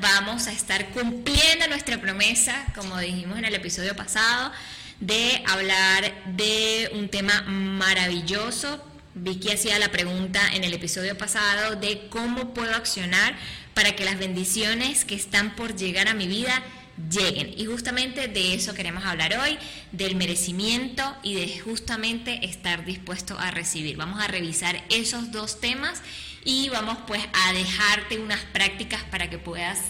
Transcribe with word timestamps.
Vamos 0.00 0.46
a 0.46 0.52
estar 0.52 0.88
cumpliendo 0.92 1.68
nuestra 1.68 2.00
promesa, 2.00 2.64
como 2.74 2.98
dijimos 2.98 3.38
en 3.38 3.44
el 3.44 3.54
episodio 3.54 3.94
pasado, 3.94 4.50
de 5.00 5.42
hablar 5.46 6.10
de 6.36 6.90
un 6.94 7.10
tema 7.10 7.42
maravilloso. 7.42 8.82
Vicky 9.14 9.50
hacía 9.50 9.78
la 9.78 9.90
pregunta 9.90 10.40
en 10.54 10.64
el 10.64 10.72
episodio 10.72 11.18
pasado 11.18 11.76
de 11.76 12.08
cómo 12.08 12.54
puedo 12.54 12.74
accionar 12.74 13.36
para 13.74 13.94
que 13.94 14.06
las 14.06 14.18
bendiciones 14.18 15.04
que 15.04 15.14
están 15.14 15.54
por 15.54 15.76
llegar 15.76 16.08
a 16.08 16.14
mi 16.14 16.26
vida 16.28 16.62
lleguen. 17.10 17.52
Y 17.58 17.66
justamente 17.66 18.28
de 18.28 18.54
eso 18.54 18.72
queremos 18.72 19.04
hablar 19.04 19.36
hoy, 19.38 19.58
del 19.92 20.16
merecimiento 20.16 21.14
y 21.22 21.34
de 21.34 21.58
justamente 21.58 22.46
estar 22.46 22.86
dispuesto 22.86 23.38
a 23.38 23.50
recibir. 23.50 23.98
Vamos 23.98 24.18
a 24.22 24.28
revisar 24.28 24.82
esos 24.88 25.30
dos 25.30 25.60
temas 25.60 26.00
y 26.46 26.70
vamos 26.70 26.96
pues 27.06 27.22
a 27.32 27.52
dejarte 27.52 28.18
unas 28.18 28.40
prácticas 28.44 29.02
para 29.04 29.28
que 29.28 29.36
puedas 29.36 29.80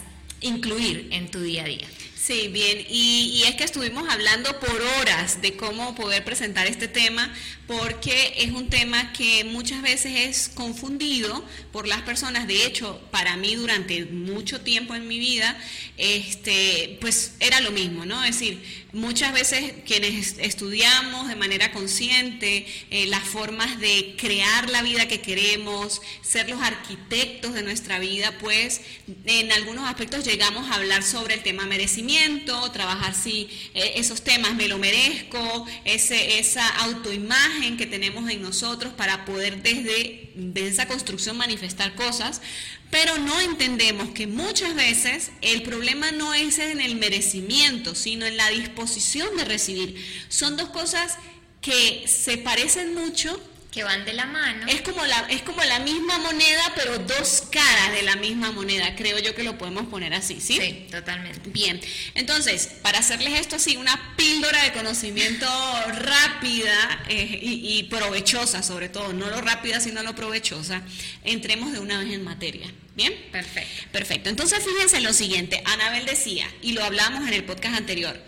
incluir 0.41 1.07
en 1.11 1.31
tu 1.31 1.39
día 1.39 1.63
a 1.63 1.67
día. 1.67 1.87
Sí, 2.15 2.49
bien, 2.49 2.85
y, 2.89 3.43
es 3.47 3.55
que 3.55 3.63
estuvimos 3.63 4.09
hablando 4.09 4.59
por 4.59 4.81
horas 4.99 5.41
de 5.41 5.55
cómo 5.55 5.95
poder 5.95 6.25
presentar 6.25 6.67
este 6.67 6.89
tema, 6.89 7.33
porque 7.67 8.33
es 8.37 8.51
un 8.51 8.69
tema 8.69 9.13
que 9.13 9.45
muchas 9.45 9.81
veces 9.81 10.13
es 10.15 10.49
confundido 10.49 11.45
por 11.71 11.87
las 11.87 12.01
personas. 12.01 12.45
De 12.45 12.65
hecho, 12.65 12.99
para 13.11 13.37
mí 13.37 13.55
durante 13.55 14.03
mucho 14.05 14.59
tiempo 14.59 14.93
en 14.93 15.07
mi 15.07 15.19
vida, 15.19 15.57
este, 15.95 16.97
pues 16.99 17.35
era 17.39 17.61
lo 17.61 17.71
mismo, 17.71 18.05
¿no? 18.05 18.21
Es 18.25 18.39
decir, 18.39 18.61
muchas 18.97 19.31
veces 19.31 19.73
quienes 19.85 20.37
estudiamos 20.39 21.27
de 21.27 21.35
manera 21.35 21.71
consciente 21.71 22.65
eh, 22.89 23.05
las 23.05 23.23
formas 23.23 23.79
de 23.79 24.15
crear 24.17 24.71
la 24.71 24.81
vida 24.81 25.07
que 25.07 25.21
queremos, 25.21 26.01
ser 26.23 26.49
los 26.49 26.59
arquitectos 26.61 27.53
de 27.53 27.61
nuestra 27.61 27.99
vida, 27.99 28.35
pues 28.39 28.81
en 29.25 29.51
algunos 29.51 29.87
aspectos 29.87 30.25
llegamos 30.25 30.69
a 30.69 30.75
hablar 30.75 31.03
sobre 31.03 31.35
el 31.35 31.43
tema 31.43 31.67
merecimiento 31.67 32.71
trabajar 32.71 33.13
si 33.13 33.47
eh, 33.75 33.93
esos 33.97 34.23
temas 34.23 34.55
me 34.55 34.67
lo 34.67 34.79
merezco, 34.79 35.67
ese, 35.85 36.39
esa 36.39 36.67
autoimagen 36.79 37.77
que 37.77 37.85
tenemos 37.85 38.27
en 38.31 38.41
nosotros 38.41 38.93
para 38.93 39.25
poder 39.25 39.61
desde, 39.61 40.31
desde 40.33 40.69
esa 40.69 40.87
construcción 40.87 41.37
manifestar 41.37 41.93
cosas, 41.93 42.41
pero 42.89 43.17
no 43.17 43.39
entendemos 43.41 44.09
que 44.11 44.27
muchas 44.27 44.75
veces 44.75 45.31
el 45.41 45.63
problema 45.63 46.11
no 46.11 46.33
es 46.33 46.59
en 46.59 46.79
el 46.79 46.95
merecimiento, 46.95 47.95
sino 47.95 48.25
en 48.25 48.37
la 48.37 48.49
disposición 48.49 49.35
de 49.37 49.45
recibir. 49.45 50.25
Son 50.29 50.55
dos 50.55 50.69
cosas 50.69 51.17
que 51.61 52.05
se 52.07 52.37
parecen 52.37 52.93
mucho, 52.93 53.41
que 53.71 53.83
van 53.83 54.05
de 54.05 54.13
la 54.13 54.25
mano. 54.25 54.65
Es 54.67 54.81
como 54.81 55.05
la, 55.05 55.19
es 55.29 55.41
como 55.41 55.63
la 55.63 55.79
misma 55.79 56.17
moneda, 56.19 56.71
pero 56.75 56.97
dos 56.99 57.43
caras 57.51 57.91
de 57.91 58.01
la 58.03 58.15
misma 58.15 58.51
moneda. 58.51 58.95
Creo 58.95 59.19
yo 59.19 59.35
que 59.35 59.43
lo 59.43 59.57
podemos 59.57 59.87
poner 59.87 60.13
así, 60.13 60.39
¿sí? 60.39 60.57
Sí, 60.59 60.87
totalmente. 60.89 61.49
Bien. 61.49 61.79
Entonces, 62.15 62.67
para 62.81 62.99
hacerles 62.99 63.39
esto 63.39 63.57
así, 63.57 63.77
una 63.77 64.15
píldora 64.15 64.63
de 64.63 64.71
conocimiento 64.71 65.47
rápida 65.89 67.03
eh, 67.09 67.39
y, 67.41 67.77
y, 67.77 67.83
provechosa, 67.83 68.63
sobre 68.63 68.89
todo, 68.89 69.13
no 69.13 69.29
lo 69.29 69.41
rápida, 69.41 69.79
sino 69.79 70.01
lo 70.01 70.15
provechosa, 70.15 70.81
entremos 71.23 71.73
de 71.73 71.79
una 71.79 71.99
vez 71.99 72.13
en 72.13 72.23
materia. 72.23 72.71
¿Bien? 72.95 73.13
Perfecto. 73.31 73.85
Perfecto. 73.91 74.29
Entonces, 74.29 74.63
fíjense 74.63 75.01
lo 75.01 75.13
siguiente. 75.13 75.61
Anabel 75.65 76.05
decía, 76.05 76.47
y 76.63 76.71
lo 76.71 76.83
hablamos 76.83 77.27
en 77.27 77.33
el 77.33 77.43
podcast 77.43 77.75
anterior, 77.75 78.19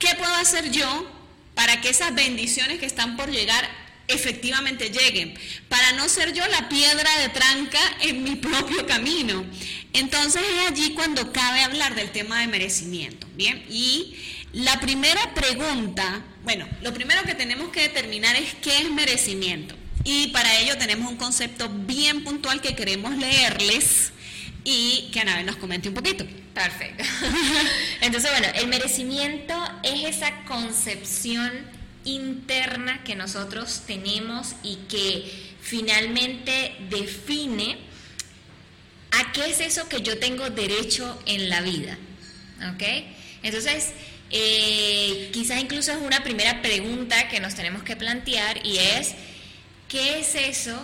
¿qué 0.00 0.14
puedo 0.16 0.34
hacer 0.34 0.72
yo 0.72 1.08
para 1.54 1.80
que 1.80 1.90
esas 1.90 2.14
bendiciones 2.14 2.80
que 2.80 2.86
están 2.86 3.16
por 3.16 3.30
llegar 3.30 3.87
efectivamente 4.08 4.90
lleguen, 4.90 5.38
para 5.68 5.92
no 5.92 6.08
ser 6.08 6.32
yo 6.32 6.46
la 6.48 6.68
piedra 6.68 7.10
de 7.20 7.28
tranca 7.28 7.80
en 8.00 8.24
mi 8.24 8.36
propio 8.36 8.86
camino. 8.86 9.44
Entonces 9.92 10.42
es 10.42 10.70
allí 10.70 10.94
cuando 10.94 11.32
cabe 11.32 11.62
hablar 11.62 11.94
del 11.94 12.10
tema 12.10 12.40
de 12.40 12.48
merecimiento, 12.48 13.26
¿bien? 13.36 13.64
Y 13.70 14.16
la 14.52 14.80
primera 14.80 15.34
pregunta, 15.34 16.22
bueno, 16.42 16.66
lo 16.82 16.92
primero 16.94 17.22
que 17.22 17.34
tenemos 17.34 17.68
que 17.70 17.82
determinar 17.82 18.34
es 18.36 18.54
qué 18.62 18.78
es 18.78 18.90
merecimiento. 18.90 19.74
Y 20.04 20.28
para 20.28 20.58
ello 20.58 20.78
tenemos 20.78 21.10
un 21.10 21.18
concepto 21.18 21.68
bien 21.68 22.24
puntual 22.24 22.62
que 22.62 22.74
queremos 22.74 23.16
leerles 23.16 24.12
y 24.64 25.10
que 25.12 25.20
Anabel 25.20 25.44
nos 25.46 25.56
comente 25.56 25.88
un 25.88 25.94
poquito. 25.94 26.26
Perfecto. 26.54 27.04
Entonces, 28.00 28.30
bueno, 28.30 28.48
el 28.54 28.68
merecimiento 28.68 29.54
es 29.82 30.16
esa 30.16 30.44
concepción 30.44 31.77
interna 32.14 33.04
que 33.04 33.14
nosotros 33.14 33.82
tenemos 33.86 34.54
y 34.62 34.76
que 34.88 35.54
finalmente 35.60 36.76
define 36.88 37.78
a 39.10 39.32
qué 39.32 39.50
es 39.50 39.60
eso 39.60 39.88
que 39.88 40.02
yo 40.02 40.18
tengo 40.18 40.48
derecho 40.50 41.20
en 41.26 41.48
la 41.48 41.60
vida. 41.60 41.98
¿Ok? 42.74 42.82
Entonces, 43.42 43.92
eh, 44.30 45.30
quizás 45.32 45.60
incluso 45.60 45.92
es 45.92 45.98
una 45.98 46.22
primera 46.22 46.60
pregunta 46.60 47.28
que 47.28 47.40
nos 47.40 47.54
tenemos 47.54 47.82
que 47.82 47.96
plantear 47.96 48.64
y 48.66 48.78
es, 48.78 49.14
¿qué 49.88 50.18
es 50.20 50.34
eso 50.34 50.78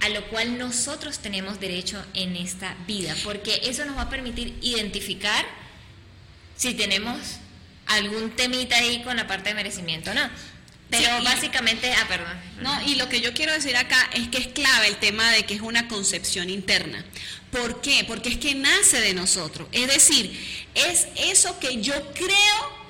a 0.00 0.08
lo 0.08 0.26
cual 0.28 0.58
nosotros 0.58 1.18
tenemos 1.18 1.60
derecho 1.60 2.02
en 2.14 2.36
esta 2.36 2.76
vida? 2.86 3.14
Porque 3.24 3.60
eso 3.64 3.84
nos 3.84 3.96
va 3.96 4.02
a 4.02 4.10
permitir 4.10 4.56
identificar 4.62 5.44
si 6.56 6.74
tenemos 6.74 7.16
algún 7.90 8.30
temita 8.30 8.76
ahí 8.76 9.02
con 9.02 9.16
la 9.16 9.26
parte 9.26 9.50
de 9.50 9.54
merecimiento, 9.54 10.12
¿no? 10.14 10.28
Pero 10.90 11.22
básicamente, 11.22 11.92
ah, 11.92 12.06
perdón. 12.08 12.36
No, 12.62 12.82
y 12.82 12.96
lo 12.96 13.08
que 13.08 13.20
yo 13.20 13.32
quiero 13.32 13.52
decir 13.52 13.76
acá 13.76 14.10
es 14.12 14.28
que 14.28 14.38
es 14.38 14.48
clave 14.48 14.88
el 14.88 14.96
tema 14.96 15.30
de 15.30 15.44
que 15.44 15.54
es 15.54 15.60
una 15.60 15.86
concepción 15.86 16.50
interna. 16.50 17.04
¿Por 17.52 17.80
qué? 17.80 18.04
Porque 18.06 18.28
es 18.30 18.38
que 18.38 18.54
nace 18.56 19.00
de 19.00 19.14
nosotros. 19.14 19.68
Es 19.72 19.86
decir, 19.86 20.66
es 20.74 21.06
eso 21.16 21.58
que 21.60 21.80
yo 21.80 21.94
creo 22.12 22.80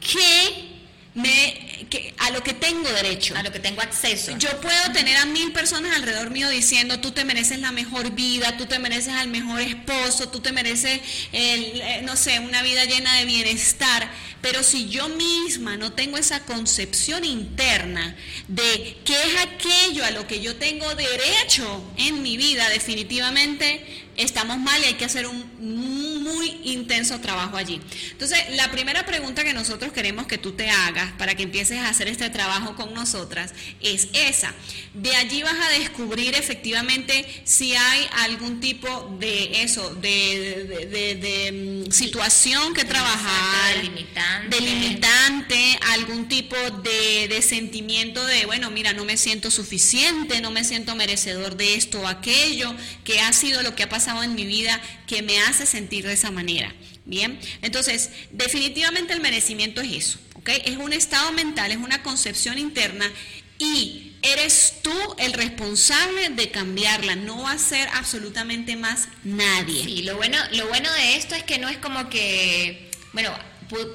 que 0.00 0.77
me, 1.14 1.86
que, 1.90 2.14
a 2.18 2.30
lo 2.30 2.42
que 2.42 2.54
tengo 2.54 2.88
derecho. 2.90 3.36
A 3.36 3.42
lo 3.42 3.52
que 3.52 3.58
tengo 3.58 3.80
acceso. 3.80 4.36
Yo 4.38 4.60
puedo 4.60 4.92
tener 4.92 5.16
a 5.16 5.26
mil 5.26 5.52
personas 5.52 5.96
alrededor 5.96 6.30
mío 6.30 6.48
diciendo, 6.48 7.00
tú 7.00 7.12
te 7.12 7.24
mereces 7.24 7.58
la 7.58 7.72
mejor 7.72 8.12
vida, 8.12 8.56
tú 8.56 8.66
te 8.66 8.78
mereces 8.78 9.14
al 9.14 9.28
mejor 9.28 9.60
esposo, 9.60 10.28
tú 10.28 10.40
te 10.40 10.52
mereces, 10.52 11.00
el, 11.32 11.80
eh, 11.80 12.00
no 12.04 12.16
sé, 12.16 12.38
una 12.40 12.62
vida 12.62 12.84
llena 12.84 13.14
de 13.16 13.24
bienestar. 13.24 14.10
Pero 14.40 14.62
si 14.62 14.88
yo 14.88 15.08
misma 15.08 15.76
no 15.76 15.92
tengo 15.92 16.16
esa 16.16 16.44
concepción 16.44 17.24
interna 17.24 18.16
de 18.46 18.98
qué 19.04 19.14
es 19.14 19.40
aquello 19.42 20.04
a 20.04 20.12
lo 20.12 20.26
que 20.28 20.40
yo 20.40 20.56
tengo 20.56 20.94
derecho 20.94 21.82
en 21.96 22.22
mi 22.22 22.36
vida, 22.36 22.68
definitivamente 22.68 24.06
estamos 24.16 24.58
mal 24.58 24.80
y 24.82 24.86
hay 24.86 24.94
que 24.94 25.04
hacer 25.04 25.26
un 25.26 25.97
muy 26.28 26.60
intenso 26.64 27.20
trabajo 27.20 27.56
allí. 27.56 27.80
Entonces, 28.10 28.38
la 28.50 28.70
primera 28.70 29.04
pregunta 29.06 29.44
que 29.44 29.54
nosotros 29.54 29.92
queremos 29.92 30.26
que 30.26 30.38
tú 30.38 30.52
te 30.52 30.70
hagas 30.70 31.12
para 31.12 31.34
que 31.34 31.44
empieces 31.44 31.78
a 31.78 31.88
hacer 31.88 32.08
este 32.08 32.28
trabajo 32.30 32.76
con 32.76 32.94
nosotras 32.94 33.52
es 33.80 34.08
esa. 34.12 34.54
De 34.94 35.14
allí 35.16 35.42
vas 35.42 35.58
a 35.58 35.70
descubrir 35.78 36.34
efectivamente 36.34 37.24
si 37.44 37.74
hay 37.74 38.06
algún 38.24 38.60
tipo 38.60 39.16
de 39.18 39.62
eso, 39.62 39.94
de, 39.94 41.84
mm, 41.86 41.90
situación 41.90 42.74
que 42.74 42.84
trabajar, 42.84 43.76
delimitante. 43.76 44.56
delimitante, 44.56 45.78
algún 45.92 46.28
tipo 46.28 46.56
de, 46.56 47.28
de 47.28 47.42
sentimiento 47.42 48.24
de, 48.26 48.46
bueno, 48.46 48.70
mira, 48.70 48.92
no 48.92 49.04
me 49.04 49.16
siento 49.16 49.50
suficiente, 49.50 50.40
no 50.40 50.50
me 50.50 50.64
siento 50.64 50.94
merecedor 50.94 51.56
de 51.56 51.74
esto 51.74 52.00
o 52.00 52.06
aquello, 52.06 52.74
que 53.04 53.20
ha 53.20 53.32
sido 53.32 53.62
lo 53.62 53.74
que 53.74 53.82
ha 53.82 53.88
pasado 53.88 54.22
en 54.22 54.34
mi 54.34 54.44
vida 54.44 54.80
que 55.08 55.22
me 55.22 55.40
hace 55.40 55.66
sentir 55.66 56.06
de 56.06 56.12
esa 56.12 56.30
manera. 56.30 56.72
Bien, 57.04 57.40
entonces 57.62 58.10
definitivamente 58.30 59.14
el 59.14 59.20
merecimiento 59.20 59.80
es 59.80 59.92
eso, 59.92 60.18
¿ok? 60.34 60.50
Es 60.66 60.76
un 60.76 60.92
estado 60.92 61.32
mental, 61.32 61.72
es 61.72 61.78
una 61.78 62.02
concepción 62.02 62.58
interna 62.58 63.10
y 63.58 64.12
eres 64.22 64.74
tú 64.82 64.92
el 65.18 65.32
responsable 65.32 66.28
de 66.28 66.50
cambiarla, 66.50 67.16
no 67.16 67.44
va 67.44 67.52
a 67.52 67.58
ser 67.58 67.88
absolutamente 67.94 68.76
más 68.76 69.08
nadie. 69.24 69.84
Sí, 69.84 70.02
lo 70.02 70.16
bueno, 70.16 70.36
lo 70.52 70.68
bueno 70.68 70.92
de 70.92 71.16
esto 71.16 71.34
es 71.34 71.42
que 71.44 71.58
no 71.58 71.68
es 71.68 71.78
como 71.78 72.10
que, 72.10 72.90
bueno, 73.14 73.34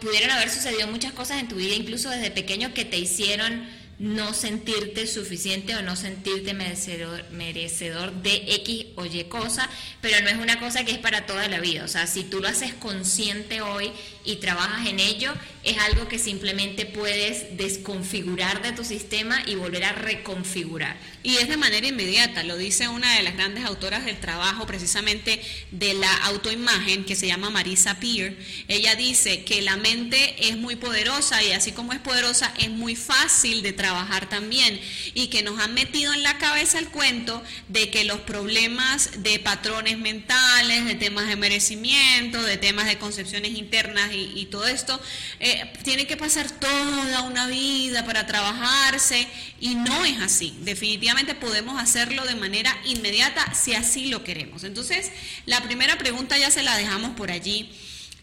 pudieron 0.01 0.31
haber 0.31 0.49
sucedido 0.49 0.87
muchas 0.87 1.13
cosas 1.13 1.39
en 1.39 1.47
tu 1.47 1.55
vida, 1.55 1.75
incluso 1.75 2.09
desde 2.09 2.31
pequeño, 2.31 2.73
que 2.73 2.83
te 2.83 2.97
hicieron 2.97 3.67
no 3.99 4.33
sentirte 4.33 5.07
suficiente 5.07 5.75
o 5.75 5.81
no 5.81 5.95
sentirte 5.95 6.53
merecedor, 6.53 7.29
merecedor 7.31 8.11
de 8.11 8.55
X 8.55 8.87
o 8.95 9.05
Y 9.05 9.23
cosa, 9.25 9.69
pero 10.01 10.19
no 10.21 10.29
es 10.29 10.35
una 10.35 10.59
cosa 10.59 10.83
que 10.83 10.91
es 10.91 10.97
para 10.97 11.25
toda 11.25 11.47
la 11.47 11.59
vida. 11.59 11.85
O 11.85 11.87
sea, 11.87 12.05
si 12.05 12.23
tú 12.23 12.41
lo 12.41 12.47
haces 12.47 12.73
consciente 12.73 13.61
hoy 13.61 13.91
y 14.25 14.37
trabajas 14.37 14.87
en 14.87 14.99
ello, 14.99 15.33
es 15.63 15.77
algo 15.77 16.07
que 16.07 16.19
simplemente 16.19 16.85
puedes 16.85 17.55
desconfigurar 17.55 18.61
de 18.61 18.73
tu 18.73 18.83
sistema 18.83 19.41
y 19.45 19.55
volver 19.55 19.85
a 19.85 19.93
reconfigurar. 19.93 20.97
Y 21.21 21.37
es 21.37 21.47
de 21.47 21.55
manera 21.55 21.87
inmediata, 21.87 22.43
lo 22.43 22.57
dice 22.57 22.89
una 22.89 23.15
de 23.15 23.23
las 23.23 23.35
grandes 23.35 23.63
autoras 23.63 24.03
del 24.03 24.19
trabajo 24.19 24.65
precisamente 24.65 25.41
de 25.71 25.93
la 25.93 26.13
autoimagen, 26.25 27.05
que 27.05 27.15
se 27.15 27.27
llama 27.27 27.49
Marisa 27.49 27.99
Peer. 27.99 28.37
Ella 28.67 28.95
dice 28.95 29.45
que 29.45 29.61
la 29.61 29.77
mente 29.77 30.49
es 30.49 30.57
muy 30.57 30.75
poderosa 30.75 31.41
y 31.41 31.53
así 31.53 31.71
como 31.71 31.93
es 31.93 31.99
poderosa, 31.99 32.53
es 32.59 32.69
muy 32.69 32.97
fácil 32.97 33.61
de 33.61 33.71
trabajar 33.71 33.92
también. 34.29 34.79
Y 35.13 35.27
que 35.27 35.43
nos 35.43 35.59
han 35.59 35.73
metido 35.73 36.13
en 36.13 36.23
la 36.23 36.37
cabeza 36.37 36.79
el 36.79 36.89
cuento 36.89 37.41
de 37.67 37.89
que 37.89 38.03
los 38.03 38.19
problemas 38.21 39.23
de 39.23 39.39
patrones 39.39 39.97
mentales, 39.97 40.85
de 40.85 40.95
temas 40.95 41.27
de 41.27 41.35
merecimiento, 41.35 42.41
de 42.41 42.57
temas 42.57 42.87
de 42.87 42.97
concepciones 42.97 43.57
internas 43.57 44.11
y, 44.13 44.47
todo 44.51 44.67
esto, 44.67 44.99
eh, 45.39 45.71
tiene 45.83 46.05
que 46.05 46.17
pasar 46.17 46.49
toda 46.51 47.21
una 47.21 47.47
vida 47.47 48.05
para 48.05 48.27
trabajarse 48.27 49.27
y 49.59 49.75
no 49.75 50.05
es 50.05 50.19
así. 50.21 50.55
Definitivamente 50.61 51.35
podemos 51.35 51.81
hacerlo 51.81 52.25
de 52.25 52.35
manera 52.35 52.75
inmediata 52.85 53.53
si 53.55 53.73
así 53.73 54.07
lo 54.07 54.23
queremos. 54.23 54.63
Entonces, 54.63 55.11
la 55.45 55.61
primera 55.61 55.97
pregunta 55.97 56.37
ya 56.37 56.51
se 56.51 56.63
la 56.63 56.77
dejamos 56.77 57.11
por 57.15 57.31
allí. 57.31 57.69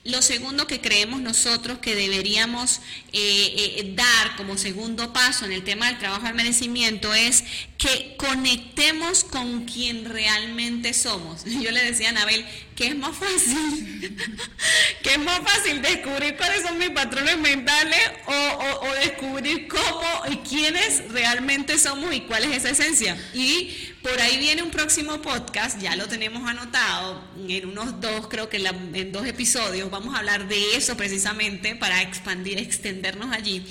Lo 0.02 0.22
segundo 0.22 0.66
que 0.66 0.80
creemos 0.80 1.20
nosotros 1.20 1.78
que 1.78 1.94
deberíamos 1.94 2.80
eh, 3.12 3.76
eh, 3.78 3.92
dar 3.94 4.34
como 4.36 4.56
segundo 4.56 5.12
paso 5.12 5.44
en 5.44 5.52
el 5.52 5.62
tema 5.62 5.88
del 5.88 5.98
trabajo 5.98 6.26
al 6.26 6.34
merecimiento 6.34 7.12
es 7.12 7.44
que 7.76 8.16
conectemos 8.16 9.24
con 9.24 9.66
quien 9.66 10.06
realmente 10.06 10.94
somos. 10.94 11.44
Yo 11.60 11.70
le 11.70 11.84
decía 11.84 12.08
a 12.08 12.10
Anabel 12.12 12.46
que 12.80 12.86
es 12.86 12.96
más 12.96 13.14
fácil, 13.14 14.16
que 15.02 15.10
es 15.10 15.18
más 15.18 15.40
fácil 15.40 15.82
descubrir 15.82 16.34
cuáles 16.38 16.62
son 16.62 16.78
mis 16.78 16.88
patrones 16.88 17.36
mentales 17.36 18.00
o, 18.24 18.86
o 18.86 18.94
descubrir 18.94 19.68
cómo 19.68 20.22
y 20.30 20.36
quiénes 20.38 21.12
realmente 21.12 21.78
somos 21.78 22.14
y 22.14 22.22
cuál 22.22 22.44
es 22.44 22.56
esa 22.56 22.70
esencia. 22.70 23.18
Y 23.34 23.90
por 24.02 24.18
ahí 24.18 24.38
viene 24.38 24.62
un 24.62 24.70
próximo 24.70 25.20
podcast, 25.20 25.78
ya 25.78 25.94
lo 25.94 26.08
tenemos 26.08 26.48
anotado, 26.48 27.22
en 27.46 27.68
unos 27.68 28.00
dos, 28.00 28.28
creo 28.28 28.48
que 28.48 28.56
en 28.56 29.12
dos 29.12 29.26
episodios 29.26 29.90
vamos 29.90 30.14
a 30.14 30.20
hablar 30.20 30.48
de 30.48 30.74
eso 30.74 30.96
precisamente 30.96 31.76
para 31.76 32.00
expandir, 32.00 32.56
extendernos 32.56 33.30
allí. 33.30 33.62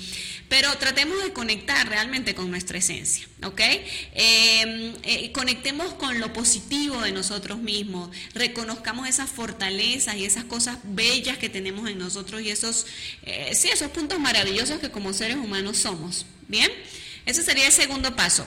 Pero 0.50 0.76
tratemos 0.78 1.22
de 1.22 1.32
conectar 1.32 1.88
realmente 1.88 2.34
con 2.34 2.50
nuestra 2.50 2.76
esencia, 2.76 3.24
¿ok? 3.44 3.60
Em, 4.14 4.96
eh, 5.04 5.30
conectemos 5.32 5.94
con 5.94 6.18
lo 6.18 6.32
positivo 6.32 7.00
de 7.02 7.12
nosotros 7.12 7.58
mismos, 7.58 8.10
reconozcamos 8.34 9.08
esas 9.08 9.30
fortalezas 9.30 10.16
y 10.16 10.24
esas 10.24 10.42
cosas 10.42 10.78
bellas 10.82 11.38
que 11.38 11.48
tenemos 11.48 11.88
en 11.88 11.98
nosotros 11.98 12.42
y 12.42 12.50
esos, 12.50 12.86
eh, 13.22 13.52
sí, 13.54 13.68
esos 13.68 13.92
puntos 13.92 14.18
maravillosos 14.18 14.80
que 14.80 14.90
como 14.90 15.12
seres 15.12 15.36
humanos 15.36 15.78
somos, 15.78 16.26
¿bien? 16.48 16.70
Ese 17.26 17.44
sería 17.44 17.66
el 17.66 17.72
segundo 17.72 18.16
paso. 18.16 18.44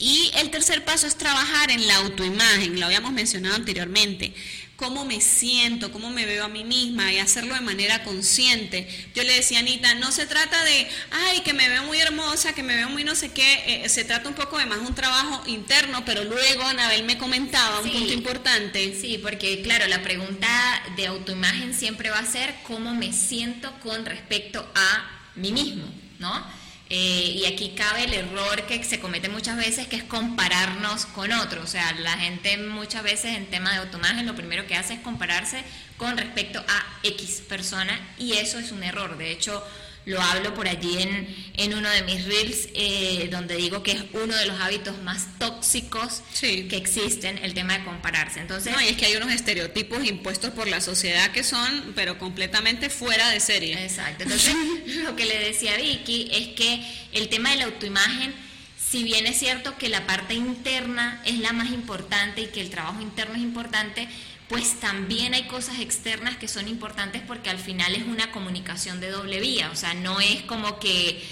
Y 0.00 0.32
el 0.34 0.50
tercer 0.50 0.84
paso 0.84 1.06
es 1.06 1.16
trabajar 1.16 1.70
en 1.70 1.86
la 1.86 1.98
autoimagen, 1.98 2.80
lo 2.80 2.86
habíamos 2.86 3.12
mencionado 3.12 3.54
anteriormente, 3.54 4.34
cómo 4.80 5.04
me 5.04 5.20
siento, 5.20 5.92
cómo 5.92 6.08
me 6.08 6.24
veo 6.24 6.42
a 6.42 6.48
mí 6.48 6.64
misma 6.64 7.12
y 7.12 7.18
hacerlo 7.18 7.54
de 7.54 7.60
manera 7.60 8.02
consciente. 8.02 8.88
Yo 9.14 9.22
le 9.22 9.34
decía 9.34 9.58
a 9.58 9.60
Anita, 9.60 9.94
no 9.96 10.10
se 10.10 10.26
trata 10.26 10.64
de, 10.64 10.88
ay, 11.10 11.40
que 11.40 11.52
me 11.52 11.68
veo 11.68 11.84
muy 11.84 12.00
hermosa, 12.00 12.54
que 12.54 12.62
me 12.62 12.74
veo 12.74 12.88
muy 12.88 13.04
no 13.04 13.14
sé 13.14 13.30
qué, 13.30 13.84
eh, 13.84 13.88
se 13.90 14.04
trata 14.04 14.30
un 14.30 14.34
poco 14.34 14.56
de 14.56 14.64
más 14.64 14.78
un 14.78 14.94
trabajo 14.94 15.42
interno, 15.46 16.02
pero 16.06 16.24
luego 16.24 16.62
Anabel 16.62 17.04
me 17.04 17.18
comentaba 17.18 17.80
un 17.80 17.90
punto 17.90 18.12
importante. 18.14 18.98
Sí, 18.98 19.18
porque 19.22 19.60
claro, 19.60 19.86
la 19.86 20.02
pregunta 20.02 20.82
de 20.96 21.08
autoimagen 21.08 21.74
siempre 21.74 22.08
va 22.08 22.20
a 22.20 22.26
ser 22.26 22.54
cómo 22.62 22.94
me 22.94 23.12
siento 23.12 23.70
con 23.80 24.06
respecto 24.06 24.66
a 24.74 25.10
mí 25.36 25.52
mismo, 25.52 25.84
¿no? 26.18 26.59
Eh, 26.92 27.36
y 27.36 27.46
aquí 27.46 27.74
cabe 27.76 28.02
el 28.02 28.12
error 28.12 28.66
que 28.66 28.82
se 28.82 28.98
comete 28.98 29.28
muchas 29.28 29.56
veces, 29.56 29.86
que 29.86 29.94
es 29.94 30.02
compararnos 30.02 31.06
con 31.06 31.30
otros. 31.32 31.64
O 31.64 31.68
sea, 31.68 31.92
la 31.92 32.18
gente 32.18 32.56
muchas 32.58 33.04
veces 33.04 33.36
en 33.36 33.46
tema 33.46 33.70
de 33.70 33.78
automagen 33.78 34.26
lo 34.26 34.34
primero 34.34 34.66
que 34.66 34.74
hace 34.74 34.94
es 34.94 35.00
compararse 35.00 35.62
con 35.96 36.18
respecto 36.18 36.58
a 36.58 36.86
X 37.04 37.42
persona 37.48 37.96
y 38.18 38.32
eso 38.32 38.58
es 38.58 38.72
un 38.72 38.82
error. 38.82 39.16
De 39.16 39.30
hecho, 39.30 39.64
lo 40.10 40.20
hablo 40.20 40.54
por 40.54 40.66
allí 40.66 41.00
en, 41.00 41.36
en 41.56 41.74
uno 41.74 41.88
de 41.88 42.02
mis 42.02 42.24
reels, 42.24 42.68
eh, 42.74 43.28
donde 43.30 43.54
digo 43.54 43.82
que 43.84 43.92
es 43.92 44.02
uno 44.12 44.34
de 44.34 44.46
los 44.46 44.60
hábitos 44.60 45.00
más 45.02 45.38
tóxicos 45.38 46.22
que 46.40 46.76
existen, 46.76 47.38
el 47.38 47.54
tema 47.54 47.78
de 47.78 47.84
compararse. 47.84 48.40
Entonces, 48.40 48.72
no, 48.72 48.80
y 48.80 48.88
es 48.88 48.96
que 48.96 49.06
hay 49.06 49.14
unos 49.14 49.32
estereotipos 49.32 50.04
impuestos 50.04 50.50
por 50.50 50.66
la 50.66 50.80
sociedad 50.80 51.30
que 51.30 51.44
son, 51.44 51.92
pero 51.94 52.18
completamente 52.18 52.90
fuera 52.90 53.30
de 53.30 53.38
serie. 53.38 53.80
Exacto. 53.80 54.24
Entonces, 54.24 54.54
lo 55.04 55.14
que 55.14 55.26
le 55.26 55.38
decía 55.38 55.74
a 55.74 55.76
Vicky 55.76 56.28
es 56.32 56.48
que 56.48 56.82
el 57.12 57.28
tema 57.28 57.50
de 57.50 57.56
la 57.56 57.64
autoimagen, 57.66 58.34
si 58.76 59.04
bien 59.04 59.28
es 59.28 59.38
cierto 59.38 59.78
que 59.78 59.88
la 59.88 60.06
parte 60.08 60.34
interna 60.34 61.22
es 61.24 61.38
la 61.38 61.52
más 61.52 61.70
importante 61.70 62.40
y 62.40 62.46
que 62.46 62.60
el 62.60 62.70
trabajo 62.70 63.00
interno 63.00 63.34
es 63.36 63.42
importante, 63.42 64.08
pues 64.50 64.80
también 64.80 65.32
hay 65.32 65.44
cosas 65.44 65.78
externas 65.78 66.36
que 66.36 66.48
son 66.48 66.66
importantes 66.66 67.22
porque 67.24 67.50
al 67.50 67.58
final 67.58 67.94
es 67.94 68.02
una 68.02 68.32
comunicación 68.32 68.98
de 68.98 69.08
doble 69.08 69.38
vía, 69.38 69.70
o 69.70 69.76
sea, 69.76 69.94
no 69.94 70.20
es 70.20 70.42
como 70.42 70.80
que, 70.80 71.24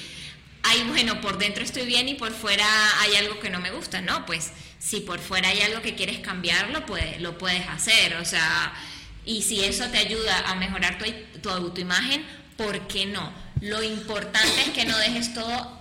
ay, 0.62 0.84
bueno, 0.86 1.20
por 1.20 1.36
dentro 1.36 1.64
estoy 1.64 1.84
bien 1.84 2.08
y 2.08 2.14
por 2.14 2.30
fuera 2.32 2.64
hay 3.00 3.16
algo 3.16 3.40
que 3.40 3.50
no 3.50 3.58
me 3.58 3.72
gusta, 3.72 4.00
no, 4.00 4.24
pues 4.24 4.52
si 4.78 5.00
por 5.00 5.18
fuera 5.18 5.48
hay 5.48 5.62
algo 5.62 5.82
que 5.82 5.96
quieres 5.96 6.20
cambiar, 6.20 6.70
lo, 6.70 6.84
lo 7.18 7.38
puedes 7.38 7.66
hacer, 7.66 8.14
o 8.18 8.24
sea, 8.24 8.72
y 9.24 9.42
si 9.42 9.64
eso 9.64 9.88
te 9.88 9.98
ayuda 9.98 10.48
a 10.48 10.54
mejorar 10.54 10.98
tu, 10.98 11.04
tu 11.40 11.50
autoimagen, 11.50 12.24
¿por 12.56 12.86
qué 12.86 13.06
no? 13.06 13.32
Lo 13.60 13.82
importante 13.82 14.60
es 14.60 14.68
que 14.68 14.84
no 14.84 14.96
dejes 14.96 15.34
todo 15.34 15.77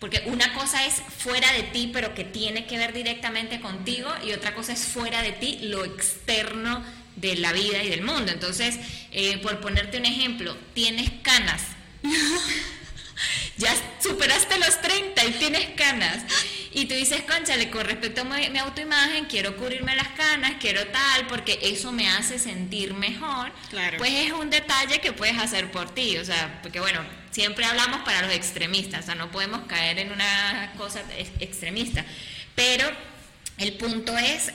porque 0.00 0.22
una 0.26 0.54
cosa 0.54 0.84
es 0.86 0.94
fuera 0.94 1.52
de 1.52 1.62
ti, 1.64 1.90
pero 1.92 2.14
que 2.14 2.24
tiene 2.24 2.66
que 2.66 2.78
ver 2.78 2.92
directamente 2.92 3.60
contigo, 3.60 4.10
y 4.26 4.32
otra 4.32 4.54
cosa 4.54 4.72
es 4.72 4.84
fuera 4.84 5.22
de 5.22 5.32
ti, 5.32 5.58
lo 5.62 5.84
externo 5.84 6.82
de 7.16 7.36
la 7.36 7.52
vida 7.52 7.82
y 7.82 7.90
del 7.90 8.02
mundo. 8.02 8.32
Entonces, 8.32 8.78
eh, 9.12 9.38
por 9.38 9.60
ponerte 9.60 9.98
un 9.98 10.06
ejemplo, 10.06 10.56
tienes 10.74 11.10
canas. 11.22 11.62
ya 13.56 13.74
superaste 14.02 14.58
los 14.58 14.80
30 14.80 15.24
y 15.24 15.32
tienes 15.32 15.70
canas. 15.76 16.22
Y 16.72 16.84
tú 16.86 16.94
dices, 16.94 17.22
conchale, 17.22 17.70
con 17.70 17.84
respecto 17.84 18.20
a 18.20 18.24
mi, 18.24 18.58
autoimagen, 18.58 19.24
quiero 19.24 19.56
cubrirme 19.56 19.96
las 19.96 20.08
canas, 20.08 20.52
quiero 20.60 20.86
tal, 20.86 21.26
porque 21.26 21.58
eso 21.62 21.90
me 21.90 22.08
hace 22.08 22.38
sentir 22.38 22.94
mejor. 22.94 23.52
Claro. 23.70 23.98
Pues 23.98 24.12
es 24.12 24.32
un 24.32 24.50
detalle 24.50 25.00
que 25.00 25.12
puedes 25.12 25.36
hacer 25.38 25.70
por 25.72 25.92
ti. 25.92 26.16
O 26.18 26.24
sea, 26.24 26.60
porque 26.62 26.78
bueno, 26.78 27.00
siempre 27.30 27.64
hablamos 27.64 28.02
para 28.02 28.22
los 28.22 28.32
extremistas, 28.32 29.02
o 29.02 29.06
sea, 29.06 29.14
no 29.16 29.30
podemos 29.30 29.66
caer 29.66 29.98
en 29.98 30.12
una 30.12 30.72
cosa 30.76 31.02
extremista. 31.40 32.04
Pero 32.54 32.88
el 33.58 33.72
punto 33.74 34.16
es 34.16 34.52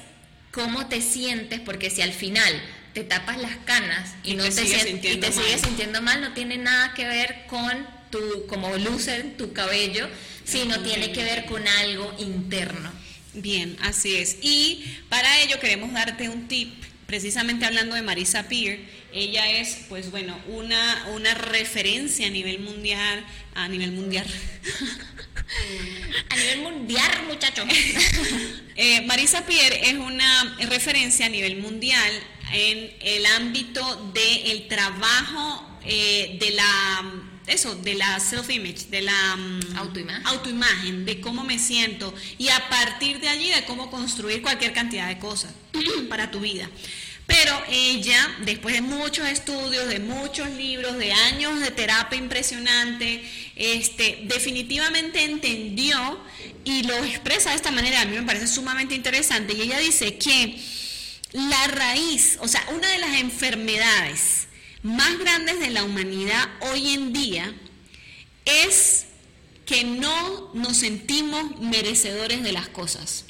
cómo 0.51 0.87
te 0.87 1.01
sientes, 1.01 1.59
porque 1.59 1.89
si 1.89 2.01
al 2.01 2.13
final 2.13 2.61
te 2.93 3.03
tapas 3.03 3.37
las 3.37 3.57
canas 3.65 4.15
y, 4.23 4.35
no 4.35 4.43
te, 4.43 4.63
y 4.63 5.17
te 5.17 5.31
sigues 5.33 5.61
sintiendo 5.61 6.01
mal, 6.01 6.21
no 6.21 6.31
tiene 6.31 6.57
nada 6.57 6.93
que 6.93 7.05
ver 7.05 7.45
con 7.47 7.94
tu, 8.09 8.45
como 8.47 8.75
luce 8.77 9.23
tu 9.37 9.53
cabello, 9.53 10.07
sino 10.43 10.79
tiene 10.81 11.11
que 11.11 11.23
ver 11.23 11.45
con 11.45 11.67
algo 11.67 12.13
interno. 12.19 12.91
Bien, 13.33 13.77
así 13.81 14.15
es. 14.15 14.37
Y 14.41 14.85
para 15.09 15.41
ello 15.41 15.59
queremos 15.59 15.91
darte 15.91 16.29
un 16.29 16.47
tip, 16.47 16.73
precisamente 17.05 17.65
hablando 17.65 17.95
de 17.95 18.01
Marisa 18.01 18.47
Peer, 18.47 18.79
ella 19.11 19.49
es, 19.49 19.79
pues 19.89 20.11
bueno, 20.11 20.37
una, 20.47 21.07
una 21.13 21.33
referencia 21.33 22.27
a 22.27 22.29
nivel 22.29 22.59
mundial, 22.59 23.25
a 23.53 23.67
nivel 23.67 23.91
mundial. 23.91 24.25
a 26.29 26.35
nivel 26.35 26.61
mundial, 26.61 27.11
muchachos. 27.27 27.65
Eh, 28.77 29.03
Marisa 29.03 29.45
Peer 29.45 29.71
es 29.83 29.93
una 29.93 30.57
referencia 30.67 31.27
a 31.27 31.29
nivel 31.29 31.55
mundial 31.55 32.11
en 32.51 32.93
el 32.99 33.25
ámbito 33.25 34.11
del 34.13 34.67
trabajo 34.67 35.79
eh, 35.85 36.35
de 36.41 36.51
la 36.51 37.03
eso, 37.47 37.75
de 37.75 37.95
la 37.95 38.19
self-image, 38.19 38.87
de 38.89 39.01
la 39.01 39.35
mm, 39.35 39.77
autoimagen. 39.77 40.27
autoimagen, 40.27 41.05
de 41.05 41.21
cómo 41.21 41.43
me 41.43 41.59
siento 41.59 42.13
y 42.37 42.49
a 42.49 42.69
partir 42.69 43.19
de 43.19 43.29
allí 43.29 43.49
de 43.51 43.65
cómo 43.65 43.89
construir 43.91 44.41
cualquier 44.41 44.73
cantidad 44.73 45.07
de 45.07 45.19
cosas 45.19 45.53
para 46.09 46.31
tu 46.31 46.39
vida. 46.39 46.69
Pero 47.27 47.59
ella, 47.69 48.37
después 48.45 48.75
de 48.75 48.81
muchos 48.81 49.27
estudios, 49.27 49.87
de 49.87 49.99
muchos 49.99 50.47
libros, 50.51 50.97
de 50.97 51.11
años 51.11 51.59
de 51.59 51.71
terapia 51.71 52.19
impresionante, 52.19 53.23
este, 53.55 54.19
definitivamente 54.25 55.23
entendió 55.23 56.19
y 56.63 56.83
lo 56.83 56.95
expresa 57.03 57.49
de 57.49 57.55
esta 57.55 57.71
manera, 57.71 58.01
a 58.01 58.05
mí 58.05 58.15
me 58.15 58.23
parece 58.23 58.47
sumamente 58.47 58.93
interesante, 58.93 59.53
y 59.53 59.61
ella 59.61 59.79
dice 59.79 60.17
que 60.17 60.61
la 61.31 61.67
raíz, 61.67 62.37
o 62.41 62.47
sea, 62.47 62.63
una 62.75 62.87
de 62.89 62.99
las 62.99 63.15
enfermedades 63.15 64.44
más 64.85 65.17
grandes 65.17 65.59
de 65.59 65.71
la 65.71 65.83
humanidad 65.83 66.47
hoy 66.71 66.93
en 66.93 67.11
día 67.11 67.51
es 68.45 69.05
que 69.65 69.83
no 69.83 70.51
nos 70.53 70.77
sentimos 70.77 71.59
merecedores 71.59 72.43
de 72.43 72.51
las 72.51 72.67
cosas 72.69 73.25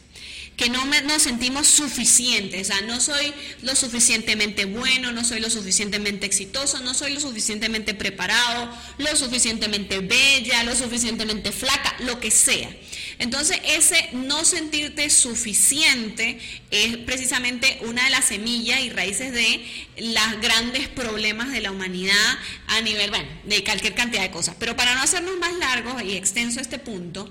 que 0.58 0.70
no 0.70 0.86
nos 0.86 1.22
sentimos 1.22 1.68
suficientes, 1.68 2.70
o 2.70 2.74
sea, 2.74 2.82
no 2.82 3.02
soy 3.02 3.34
lo 3.62 3.76
suficientemente 3.76 4.66
bueno, 4.66 5.12
no 5.12 5.26
soy 5.26 5.42
lo 5.42 5.50
suficientemente 5.50 6.26
exitoso, 6.26 6.80
no 6.80 6.94
soy 6.94 7.14
lo 7.14 7.20
suficientemente 7.20 7.94
preparado, 7.94 8.70
lo 8.98 9.16
suficientemente 9.18 10.00
bella, 10.00 10.64
lo 10.64 10.76
suficientemente 10.76 11.52
flaca, 11.52 11.98
lo 12.00 12.22
que 12.22 12.32
sea. 12.32 12.70
Entonces, 13.20 13.60
ese 13.66 14.10
no 14.14 14.44
sentirte 14.46 15.10
suficiente 15.10 16.40
es 16.72 16.98
precisamente 16.98 17.80
una 17.82 18.04
de 18.06 18.10
las 18.10 18.26
semillas 18.26 18.82
y 18.82 18.90
raíces 18.90 19.32
de 19.32 19.66
los 19.98 20.42
grandes 20.42 20.88
problemas 20.90 21.52
de 21.52 21.62
la 21.62 21.72
humanidad 21.72 22.38
a 22.68 22.82
nivel, 22.82 23.10
bueno, 23.10 23.28
de 23.46 23.64
cualquier 23.64 23.96
cantidad 23.96 24.22
de 24.22 24.32
cosas. 24.32 24.56
Pero 24.60 24.76
para 24.76 24.96
no 24.96 25.02
hacernos 25.02 25.38
más 25.40 25.54
largos 25.58 26.04
y 26.04 26.16
extenso 26.16 26.60
este 26.60 26.80
punto, 26.80 27.30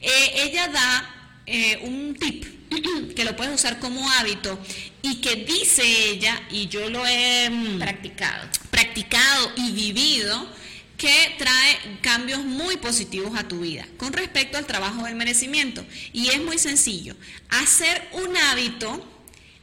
eh, 0.00 0.32
ella 0.44 0.68
da 0.68 1.32
eh, 1.46 1.78
un 1.82 2.14
tip 2.14 2.44
que 3.14 3.24
lo 3.24 3.36
puedes 3.36 3.54
usar 3.54 3.78
como 3.78 4.10
hábito 4.12 4.58
y 5.02 5.20
que 5.20 5.36
dice 5.36 5.82
ella, 6.10 6.42
y 6.50 6.66
yo 6.68 6.90
lo 6.90 7.06
he 7.06 7.48
mm, 7.48 7.78
practicado, 7.78 8.48
practicado 8.70 9.52
y 9.56 9.70
vivido, 9.70 10.48
que 10.96 11.34
trae 11.38 11.98
cambios 12.00 12.44
muy 12.44 12.76
positivos 12.76 13.38
a 13.38 13.46
tu 13.46 13.60
vida 13.60 13.86
con 13.96 14.12
respecto 14.12 14.56
al 14.56 14.66
trabajo 14.66 15.04
del 15.04 15.14
merecimiento. 15.14 15.84
Y 16.12 16.28
es 16.28 16.40
muy 16.40 16.58
sencillo, 16.58 17.16
hacer 17.48 18.08
un 18.12 18.36
hábito 18.36 19.04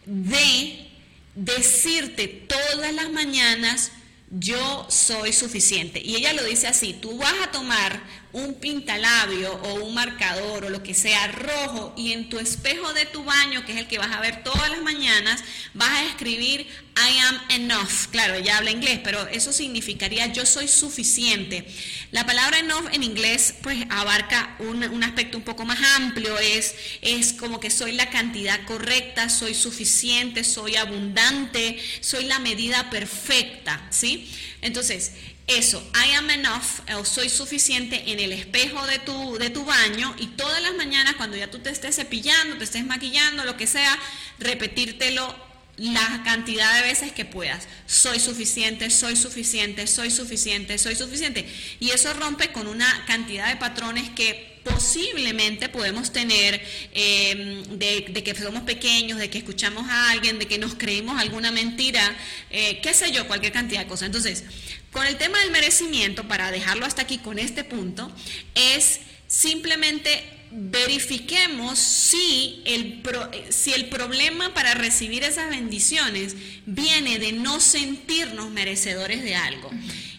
de 0.06 0.90
decirte 1.36 2.28
todas 2.28 2.94
las 2.94 3.12
mañanas, 3.12 3.92
yo 4.30 4.88
soy 4.90 5.34
suficiente. 5.34 6.02
Y 6.04 6.16
ella 6.16 6.34
lo 6.34 6.44
dice 6.44 6.68
así, 6.68 6.94
tú 6.94 7.18
vas 7.18 7.36
a 7.44 7.52
tomar 7.52 8.02
un 8.34 8.56
pintalabio 8.56 9.54
o 9.54 9.76
un 9.86 9.94
marcador 9.94 10.66
o 10.66 10.70
lo 10.70 10.82
que 10.82 10.94
sea 10.94 11.28
rojo 11.28 11.94
y 11.96 12.14
en 12.14 12.30
tu 12.30 12.40
espejo 12.40 12.92
de 12.94 13.06
tu 13.06 13.24
baño, 13.24 13.64
que 13.66 13.74
es 13.74 13.78
el 13.78 13.88
que 13.88 14.00
vas 14.00 14.12
a 14.12 14.20
ver 14.20 14.44
todas 14.44 14.70
las 14.72 14.82
mañanas, 14.82 15.44
vas 15.74 15.90
a 15.90 16.06
escribir 16.06 16.68
I 16.96 17.18
am 17.20 17.40
enough. 17.50 18.08
Claro, 18.12 18.34
ella 18.36 18.58
habla 18.58 18.72
inglés, 18.72 19.00
pero 19.04 19.28
eso 19.28 19.52
significaría 19.54 20.28
yo 20.28 20.46
soy 20.46 20.68
suficiente. 20.68 21.66
La 22.12 22.26
palabra 22.26 22.60
enough 22.60 22.88
en 22.92 23.04
inglés 23.04 23.56
pues 23.62 23.86
abarca 23.90 24.56
un, 24.60 24.84
un 24.84 25.04
aspecto 25.04 25.38
un 25.38 25.44
poco 25.44 25.66
más 25.66 25.80
amplio, 25.96 26.38
es, 26.40 26.76
es 27.02 27.34
como 27.34 27.60
que 27.60 27.70
soy 27.70 27.94
la 27.94 28.10
cantidad 28.10 28.64
correcta, 28.66 29.30
soy 29.30 29.54
suficiente, 29.54 30.44
soy 30.44 30.76
abundante, 30.76 31.80
soy 32.02 32.26
la 32.26 32.40
medida 32.40 32.90
perfecta, 32.90 33.86
¿sí? 33.90 34.30
Entonces, 34.62 35.12
eso, 35.48 35.86
I 35.94 36.12
am 36.14 36.30
enough, 36.30 36.80
o 36.98 37.04
soy 37.04 37.30
suficiente 37.30 38.12
en 38.12 38.20
el 38.20 38.32
espejo 38.32 38.86
de 38.88 39.00
tu, 39.00 39.38
de 39.38 39.50
tu 39.50 39.66
baño 39.66 40.16
y 40.18 40.28
todas 40.28 40.62
las 40.62 40.76
mañanas 40.76 41.16
cuando 41.16 41.36
ya 41.36 41.52
tú 41.52 41.60
te 41.60 41.70
estés 41.70 41.96
cepillando, 41.96 42.58
te 42.58 42.64
estés 42.64 42.86
maquillando, 42.86 43.44
lo 43.44 43.58
que 43.58 43.68
sea, 43.68 43.98
repetírtelo 44.40 45.36
la 45.78 46.22
cantidad 46.24 46.76
de 46.76 46.88
veces 46.88 47.12
que 47.12 47.26
puedas. 47.26 47.68
Soy 47.88 48.20
suficiente, 48.20 48.90
soy 48.90 49.16
suficiente, 49.16 49.88
soy 49.88 50.12
suficiente, 50.12 50.78
soy 50.78 50.96
suficiente. 50.96 51.46
Y 51.80 51.90
eso 51.90 52.14
rompe 52.14 52.52
con 52.52 52.68
una 52.68 53.06
cantidad 53.06 53.50
de 53.50 53.58
patrones 53.58 54.10
que 54.12 54.53
posiblemente 54.64 55.70
podemos 55.70 56.12
tener 56.12 56.62
em, 56.94 57.64
de, 57.78 58.24
que 58.24 58.36
somos 58.36 58.64
pequeños, 58.64 59.20
de 59.20 59.30
que 59.30 59.40
escuchamos 59.40 59.88
a 59.90 60.12
alguien, 60.12 60.40
de 60.40 60.48
que 60.48 60.58
nos 60.58 60.76
creímos 60.76 61.20
alguna 61.20 61.52
mentira, 61.52 62.16
eh, 62.50 62.80
qué 62.82 62.94
sé 62.94 63.12
yo, 63.12 63.28
cualquier 63.28 63.52
cantidad 63.52 63.82
de 63.82 63.88
cosas. 63.88 64.08
Entonces, 64.08 64.44
con 64.92 65.06
el 65.06 65.18
tema 65.18 65.40
del 65.40 65.52
merecimiento, 65.52 66.28
para 66.28 66.52
dejarlo 66.52 66.86
hasta 66.86 67.02
aquí 67.02 67.18
con 67.18 67.40
este 67.40 67.64
punto, 67.64 68.12
es 68.56 69.00
simplemente 69.28 70.24
verifiquemos 70.56 71.80
si 71.80 72.62
el, 72.66 73.02
si 73.50 73.74
el 73.74 73.90
problema 73.90 74.54
para 74.54 74.76
recibir 74.76 75.24
esas 75.24 75.50
bendiciones 75.50 76.36
viene 76.66 77.18
de 77.18 77.32
no 77.32 77.60
sentirnos 77.60 78.52
merecedores 78.52 79.24
de 79.24 79.36
algo. 79.36 79.72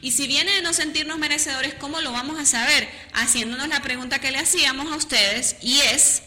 Y 0.05 0.11
si 0.11 0.27
viene 0.27 0.53
de 0.53 0.61
no 0.61 0.75
sentirnos 0.75 1.17
merecedores, 1.17 1.73
¿cómo 1.73 1.99
lo 2.03 2.13
vamos 2.13 2.39
a 2.39 2.45
saber? 2.45 2.87
Haciéndonos 3.15 3.69
la 3.69 3.81
pregunta 3.81 4.19
que 4.19 4.31
le 4.31 4.37
hacíamos 4.37 4.93
a 4.93 4.97
ustedes 4.97 5.57
y 5.63 5.81
es, 5.81 6.21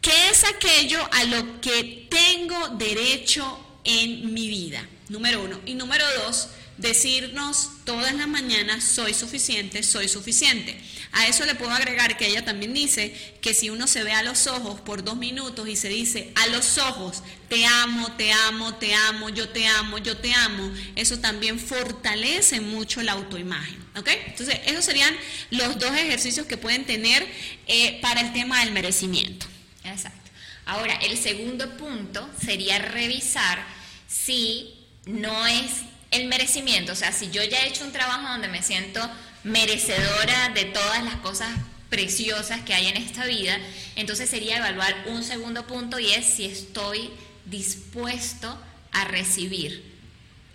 ¿qué 0.00 0.30
es 0.30 0.44
aquello 0.44 1.06
a 1.12 1.24
lo 1.24 1.60
que 1.60 2.08
tengo 2.08 2.68
derecho 2.68 3.82
en 3.84 4.32
mi 4.32 4.48
vida? 4.48 4.88
Número 5.10 5.42
uno. 5.42 5.60
Y 5.66 5.74
número 5.74 6.06
dos, 6.24 6.48
decirnos 6.80 7.70
todas 7.84 8.14
las 8.14 8.26
mañanas, 8.26 8.82
soy 8.82 9.14
suficiente, 9.14 9.82
soy 9.82 10.08
suficiente. 10.08 10.80
A 11.12 11.26
eso 11.26 11.44
le 11.44 11.54
puedo 11.54 11.72
agregar 11.72 12.16
que 12.16 12.28
ella 12.28 12.44
también 12.44 12.72
dice 12.72 13.34
que 13.40 13.52
si 13.52 13.68
uno 13.68 13.86
se 13.86 14.04
ve 14.04 14.12
a 14.12 14.22
los 14.22 14.46
ojos 14.46 14.80
por 14.80 15.02
dos 15.02 15.16
minutos 15.16 15.68
y 15.68 15.76
se 15.76 15.88
dice 15.88 16.32
a 16.36 16.46
los 16.46 16.78
ojos, 16.78 17.22
te 17.48 17.66
amo, 17.66 18.12
te 18.12 18.32
amo, 18.32 18.74
te 18.76 18.94
amo, 18.94 19.28
yo 19.28 19.48
te 19.48 19.66
amo, 19.66 19.98
yo 19.98 20.16
te 20.16 20.32
amo, 20.32 20.72
eso 20.94 21.18
también 21.18 21.58
fortalece 21.58 22.60
mucho 22.60 23.02
la 23.02 23.12
autoimagen. 23.12 23.78
¿Ok? 23.96 24.08
Entonces, 24.26 24.60
esos 24.66 24.84
serían 24.84 25.14
los 25.50 25.78
dos 25.78 25.90
ejercicios 25.92 26.46
que 26.46 26.56
pueden 26.56 26.84
tener 26.84 27.26
eh, 27.66 27.98
para 28.00 28.20
el 28.20 28.32
tema 28.32 28.60
del 28.60 28.72
merecimiento. 28.72 29.46
Exacto. 29.84 30.30
Ahora, 30.64 30.94
el 30.94 31.18
segundo 31.18 31.76
punto 31.76 32.30
sería 32.40 32.78
revisar 32.78 33.66
si 34.06 34.74
no 35.06 35.46
es 35.46 35.89
el 36.10 36.26
merecimiento, 36.26 36.92
o 36.92 36.96
sea, 36.96 37.12
si 37.12 37.30
yo 37.30 37.42
ya 37.44 37.62
he 37.62 37.68
hecho 37.68 37.84
un 37.84 37.92
trabajo 37.92 38.28
donde 38.28 38.48
me 38.48 38.62
siento 38.62 39.00
merecedora 39.44 40.50
de 40.54 40.64
todas 40.66 41.02
las 41.04 41.16
cosas 41.16 41.48
preciosas 41.88 42.60
que 42.62 42.74
hay 42.74 42.86
en 42.86 42.96
esta 42.96 43.24
vida, 43.26 43.58
entonces 43.96 44.30
sería 44.30 44.58
evaluar 44.58 45.04
un 45.06 45.22
segundo 45.22 45.66
punto 45.66 45.98
y 45.98 46.12
es 46.12 46.24
si 46.26 46.44
estoy 46.44 47.10
dispuesto 47.46 48.58
a 48.92 49.04
recibir 49.04 49.90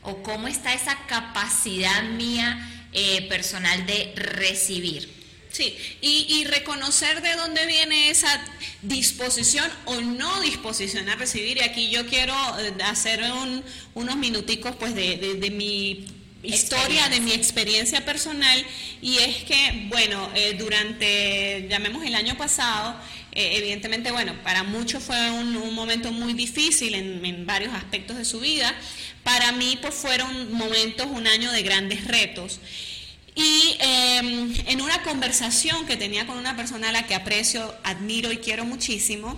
o 0.01 0.21
cómo 0.23 0.47
está 0.47 0.73
esa 0.73 0.97
capacidad 1.07 2.03
mía 2.03 2.87
eh, 2.93 3.27
personal 3.27 3.85
de 3.85 4.13
recibir. 4.15 5.14
Sí, 5.55 5.73
y, 6.01 6.43
reconocer 6.43 7.21
de 7.21 7.33
dónde 7.35 7.65
viene 7.65 8.09
esa 8.09 8.43
disposición 8.81 9.71
o 9.85 10.01
no 10.01 10.41
disposición 10.41 11.07
a 11.07 11.15
recibir. 11.15 11.55
Y 11.55 11.61
aquí 11.61 11.89
yo 11.89 12.05
quiero 12.07 12.33
eh, 12.59 12.73
hacer 12.83 13.23
unos 13.93 14.17
minuticos 14.17 14.75
pues 14.75 14.93
de, 14.93 15.53
mi 15.55 16.07
historia, 16.43 17.07
de 17.07 17.21
mi 17.21 17.31
experiencia 17.31 18.03
personal. 18.03 18.65
Y 19.01 19.19
es 19.19 19.45
que, 19.45 19.87
bueno, 19.87 20.29
eh, 20.35 20.55
durante, 20.59 21.67
llamemos 21.69 22.03
el 22.03 22.15
año 22.15 22.35
pasado, 22.35 22.99
eh, 23.31 23.51
evidentemente, 23.55 24.11
bueno, 24.11 24.33
para 24.43 24.63
muchos 24.63 25.03
fue 25.03 25.31
un, 25.31 25.73
momento 25.73 26.11
muy 26.11 26.33
difícil 26.33 26.95
en, 26.95 27.25
en, 27.25 27.45
varios 27.45 27.73
aspectos 27.73 28.17
de 28.17 28.25
su 28.25 28.41
vida. 28.41 28.75
Para 29.23 29.53
mí, 29.53 29.77
pues 29.81 29.95
fueron 29.95 30.51
momentos, 30.51 31.07
un 31.09 31.27
año 31.27 31.49
de 31.53 31.61
grandes 31.61 32.03
retos. 32.03 32.59
Y 33.35 33.77
em, 33.79 34.53
en 34.67 34.81
una 34.81 35.03
conversación 35.03 35.85
que 35.85 35.97
tenía 35.97 36.25
con 36.25 36.37
una 36.37 36.55
persona 36.55 36.89
a 36.89 36.91
la 36.93 37.05
que 37.05 37.15
aprecio, 37.15 37.75
admiro 37.83 38.31
y 38.31 38.37
quiero 38.37 38.63
muchísimo, 38.63 39.37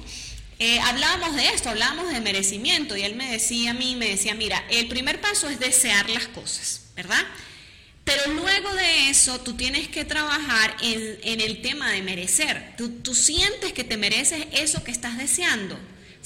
eh, 0.59 0.79
hablábamos 0.81 1.35
de 1.35 1.47
esto, 1.49 1.69
hablábamos 1.69 2.11
de 2.13 2.21
merecimiento 2.21 2.95
y 2.95 3.01
él 3.01 3.15
me 3.15 3.31
decía 3.31 3.71
a 3.71 3.73
mí, 3.73 3.95
me 3.95 4.09
decía, 4.09 4.35
mira, 4.35 4.63
el 4.69 4.87
primer 4.87 5.19
paso 5.19 5.49
es 5.49 5.59
desear 5.59 6.09
las 6.11 6.27
cosas, 6.27 6.81
¿verdad? 6.95 7.23
Pero 8.03 8.31
luego 8.33 8.73
de 8.73 9.09
eso 9.09 9.39
tú 9.41 9.55
tienes 9.55 9.87
que 9.87 10.05
trabajar 10.05 10.77
en, 10.81 11.41
el 11.41 11.61
tema 11.61 11.91
de 11.91 12.01
merecer. 12.01 12.75
tú 12.77 13.13
sientes 13.13 13.73
que 13.73 13.83
te 13.83 13.97
mereces 13.97 14.45
eso 14.51 14.83
que 14.83 14.91
estás 14.91 15.17
deseando. 15.17 15.77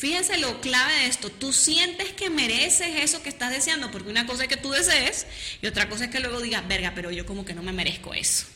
Fíjense 0.01 0.36
lo 0.39 0.62
clave 0.62 0.91
de 0.96 1.05
esto, 1.05 1.29
tú 1.29 1.53
sientes 1.53 2.12
que 2.13 2.31
mereces 2.31 3.03
eso 3.03 3.22
que 3.22 3.29
estás 3.29 3.51
deseando, 3.51 3.91
porque 3.91 4.10
una 4.10 4.25
cosa 4.25 4.41
es 4.41 4.50
que 4.50 4.58
tú 4.58 4.72
desees 4.72 5.27
y 5.62 5.67
otra 5.67 5.89
cosa 5.89 6.05
es 6.05 6.10
que 6.10 6.20
luego 6.20 6.41
digas, 6.41 6.67
verga, 6.67 6.93
pero 6.96 7.12
yo 7.12 7.27
como 7.27 7.46
que 7.46 7.53
no 7.53 7.62
me 7.62 7.72
merezco 7.72 8.15
eso. 8.15 8.48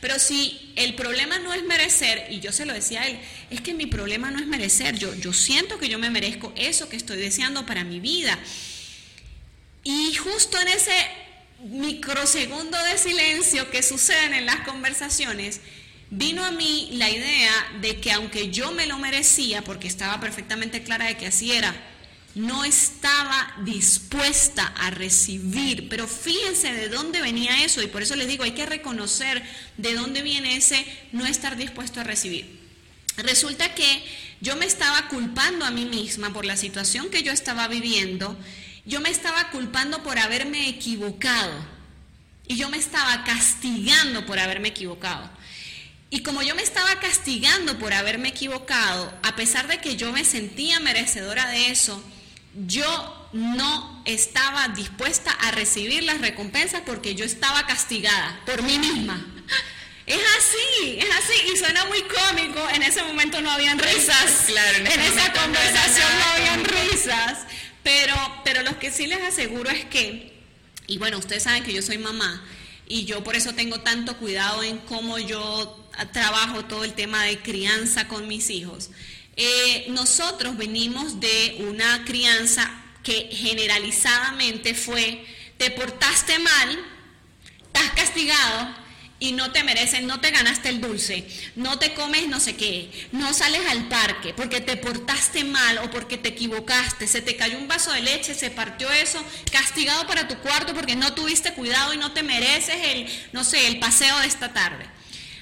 Pero 0.00 0.18
si 0.18 0.72
el 0.76 0.94
problema 0.94 1.38
no 1.38 1.52
es 1.52 1.62
merecer, 1.62 2.28
y 2.30 2.40
yo 2.40 2.52
se 2.52 2.64
lo 2.64 2.72
decía 2.72 3.02
a 3.02 3.06
él, 3.06 3.18
es 3.50 3.60
que 3.60 3.74
mi 3.74 3.84
problema 3.84 4.30
no 4.30 4.38
es 4.38 4.46
merecer, 4.46 4.98
yo, 4.98 5.14
yo 5.16 5.34
siento 5.34 5.78
que 5.78 5.90
yo 5.90 5.98
me 5.98 6.08
merezco 6.08 6.54
eso 6.56 6.88
que 6.88 6.96
estoy 6.96 7.18
deseando 7.18 7.66
para 7.66 7.84
mi 7.84 8.00
vida. 8.00 8.38
Y 9.84 10.14
justo 10.14 10.58
en 10.58 10.68
ese 10.68 11.06
microsegundo 11.64 12.82
de 12.82 12.96
silencio 12.96 13.70
que 13.70 13.82
suceden 13.82 14.32
en 14.32 14.46
las 14.46 14.60
conversaciones, 14.60 15.60
vino 16.10 16.44
a 16.44 16.50
mí 16.50 16.90
la 16.92 17.10
idea 17.10 17.52
de 17.80 18.00
que 18.00 18.12
aunque 18.12 18.50
yo 18.50 18.72
me 18.72 18.86
lo 18.86 18.98
merecía, 18.98 19.62
porque 19.62 19.88
estaba 19.88 20.20
perfectamente 20.20 20.82
clara 20.82 21.06
de 21.06 21.16
que 21.16 21.26
así 21.26 21.52
era, 21.52 21.74
no 22.34 22.64
estaba 22.64 23.54
dispuesta 23.64 24.66
a 24.78 24.90
recibir. 24.90 25.88
Pero 25.88 26.06
fíjense 26.06 26.72
de 26.72 26.88
dónde 26.88 27.20
venía 27.20 27.64
eso 27.64 27.82
y 27.82 27.86
por 27.86 28.02
eso 28.02 28.14
les 28.14 28.28
digo, 28.28 28.44
hay 28.44 28.52
que 28.52 28.66
reconocer 28.66 29.42
de 29.78 29.94
dónde 29.94 30.22
viene 30.22 30.56
ese 30.56 30.86
no 31.12 31.26
estar 31.26 31.56
dispuesto 31.56 32.00
a 32.00 32.04
recibir. 32.04 32.60
Resulta 33.16 33.74
que 33.74 34.04
yo 34.42 34.56
me 34.56 34.66
estaba 34.66 35.08
culpando 35.08 35.64
a 35.64 35.70
mí 35.70 35.86
misma 35.86 36.32
por 36.32 36.44
la 36.44 36.58
situación 36.58 37.08
que 37.08 37.22
yo 37.22 37.32
estaba 37.32 37.66
viviendo, 37.68 38.36
yo 38.84 39.00
me 39.00 39.08
estaba 39.08 39.50
culpando 39.50 40.02
por 40.02 40.18
haberme 40.18 40.68
equivocado 40.68 41.76
Y 42.46 42.56
yo 42.56 42.68
me 42.68 42.76
estaba 42.76 43.24
castigando 43.24 44.24
por 44.26 44.38
haberme 44.38 44.68
equivocado. 44.68 45.28
Y 46.08 46.22
como 46.22 46.42
yo 46.42 46.54
me 46.54 46.62
estaba 46.62 47.00
castigando 47.00 47.78
por 47.78 47.92
haberme 47.92 48.28
equivocado, 48.28 49.12
a 49.22 49.34
pesar 49.34 49.66
de 49.66 49.78
que 49.78 49.96
yo 49.96 50.12
me 50.12 50.24
sentía 50.24 50.78
merecedora 50.78 51.48
de 51.50 51.70
eso, 51.70 52.02
yo 52.66 53.28
no 53.32 54.02
estaba 54.06 54.68
dispuesta 54.68 55.30
a 55.30 55.50
recibir 55.50 56.04
las 56.04 56.20
recompensas 56.20 56.82
porque 56.86 57.14
yo 57.14 57.24
estaba 57.24 57.66
castigada 57.66 58.40
por 58.46 58.62
mí 58.62 58.78
misma. 58.78 59.24
Es 60.06 60.20
así, 60.38 60.98
es 61.00 61.08
así, 61.16 61.52
y 61.52 61.56
suena 61.56 61.84
muy 61.86 62.00
cómico, 62.02 62.64
en 62.72 62.84
ese 62.84 63.02
momento 63.02 63.40
no 63.40 63.50
habían 63.50 63.76
risas, 63.76 64.44
claro, 64.46 64.78
en, 64.78 64.86
esa 64.86 65.32
conversación 65.32 66.08
no, 66.20 66.24
habían 66.26 66.64
risas, 66.64 67.38
pero, 67.82 68.14
pero 68.44 68.62
lo 68.62 68.78
que 68.78 68.92
sí 68.92 69.08
les 69.08 69.20
aseguro 69.20 69.68
es 69.68 69.84
que, 69.86 70.32
y 70.86 70.98
bueno, 70.98 71.18
ustedes 71.18 71.42
saben 71.42 71.64
que 71.64 71.72
yo 71.72 71.82
soy 71.82 71.98
mamá, 71.98 72.40
y 72.88 73.04
yo 73.04 73.24
por 73.24 73.36
eso 73.36 73.54
tengo 73.54 73.80
tanto 73.80 74.16
cuidado 74.18 74.62
en 74.62 74.78
cómo 74.78 75.18
yo 75.18 75.88
trabajo 76.12 76.64
todo 76.64 76.84
el 76.84 76.94
tema 76.94 77.24
de 77.24 77.40
crianza 77.40 78.08
con 78.08 78.28
mis 78.28 78.50
hijos. 78.50 78.90
Eh, 79.36 79.86
nosotros 79.90 80.56
venimos 80.56 81.20
de 81.20 81.66
una 81.68 82.04
crianza 82.04 82.70
que 83.02 83.28
generalizadamente 83.32 84.74
fue, 84.74 85.24
te 85.58 85.70
portaste 85.70 86.38
mal, 86.38 86.78
estás 87.66 87.90
castigado, 87.92 88.85
y 89.18 89.32
no 89.32 89.50
te 89.50 89.64
merecen, 89.64 90.06
no 90.06 90.20
te 90.20 90.30
ganaste 90.30 90.68
el 90.68 90.80
dulce, 90.80 91.26
no 91.54 91.78
te 91.78 91.94
comes 91.94 92.28
no 92.28 92.38
sé 92.38 92.56
qué, 92.56 93.08
no 93.12 93.32
sales 93.32 93.62
al 93.68 93.88
parque 93.88 94.34
porque 94.34 94.60
te 94.60 94.76
portaste 94.76 95.44
mal 95.44 95.78
o 95.78 95.90
porque 95.90 96.18
te 96.18 96.30
equivocaste, 96.30 97.06
se 97.06 97.22
te 97.22 97.36
cayó 97.36 97.58
un 97.58 97.68
vaso 97.68 97.92
de 97.92 98.02
leche, 98.02 98.34
se 98.34 98.50
partió 98.50 98.90
eso, 98.90 99.24
castigado 99.50 100.06
para 100.06 100.28
tu 100.28 100.36
cuarto 100.38 100.74
porque 100.74 100.96
no 100.96 101.14
tuviste 101.14 101.54
cuidado 101.54 101.94
y 101.94 101.98
no 101.98 102.12
te 102.12 102.22
mereces 102.22 102.76
el, 102.84 103.08
no 103.32 103.44
sé, 103.44 103.66
el 103.68 103.78
paseo 103.78 104.18
de 104.18 104.26
esta 104.26 104.52
tarde. 104.52 104.86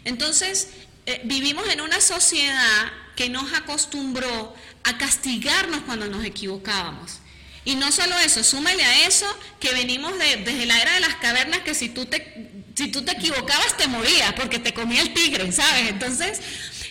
Entonces, 0.05 0.69
eh, 1.07 1.21
vivimos 1.25 1.69
en 1.69 1.81
una 1.81 2.01
sociedad 2.01 2.93
que 3.17 3.29
nos 3.29 3.53
acostumbró 3.53 4.55
a 4.85 4.99
castigarnos 4.99 5.81
cuando 5.81 6.07
nos 6.07 6.25
equivocábamos. 6.25 7.19
Y 7.65 7.77
no 7.77 7.91
solo 7.93 8.19
eso, 8.19 8.45
súmale 8.45 8.85
a 8.85 9.07
eso 9.07 9.27
que 9.59 9.73
venimos 9.73 10.19
de, 10.19 10.37
desde 10.37 10.67
la 10.67 10.81
era 10.81 10.95
de 10.95 11.01
las 11.01 11.15
cavernas 11.17 11.61
que 11.61 11.75
si 11.75 11.89
tú 11.89 12.07
te 12.07 12.53
si 12.77 12.89
tú 12.89 13.05
te 13.05 13.13
equivocabas 13.13 13.77
te 13.77 13.87
morías 13.87 14.33
porque 14.33 14.59
te 14.59 14.75
comía 14.75 15.03
el 15.03 15.15
tigre, 15.15 15.51
¿sabes? 15.53 15.89
Entonces, 15.89 16.41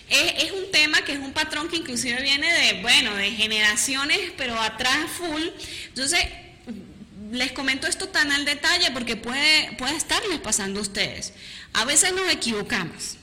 es, 0.10 0.52
un 0.52 0.72
tema 0.72 1.02
que 1.02 1.14
es 1.14 1.20
un 1.20 1.34
patrón 1.34 1.68
que 1.70 1.78
inclusive 1.78 2.22
viene 2.22 2.52
de, 2.52 2.82
bueno, 2.82 3.16
de 3.16 3.32
generaciones, 3.32 4.20
pero 4.38 4.60
atrás 4.60 5.10
full. 5.18 5.44
Entonces, 5.88 6.20
les 7.32 7.52
comento 7.52 7.88
esto 7.88 8.10
tan 8.10 8.32
al 8.32 8.46
detalle 8.46 8.92
porque 8.92 9.16
puede, 9.16 9.76
puede 9.78 9.96
estarles 9.96 10.40
pasando 10.40 10.80
a 10.80 10.84
ustedes. 10.84 11.34
A 11.74 11.86
veces 11.86 12.14
nos 12.14 12.32
equivocamos. 12.32 13.18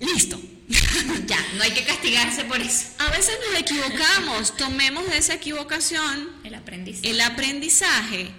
Listo. 0.00 0.40
ya, 1.26 1.38
no 1.54 1.62
hay 1.62 1.70
que 1.70 1.84
castigarse 1.84 2.44
por 2.44 2.60
eso. 2.60 2.88
A 2.98 3.10
veces 3.10 3.36
nos 3.48 3.60
equivocamos, 3.60 4.56
tomemos 4.56 5.08
de 5.08 5.18
esa 5.18 5.34
equivocación 5.34 6.30
el 6.52 6.58
aprendizaje. 6.58 7.10
El 7.10 7.20
aprendizaje, 7.20 8.30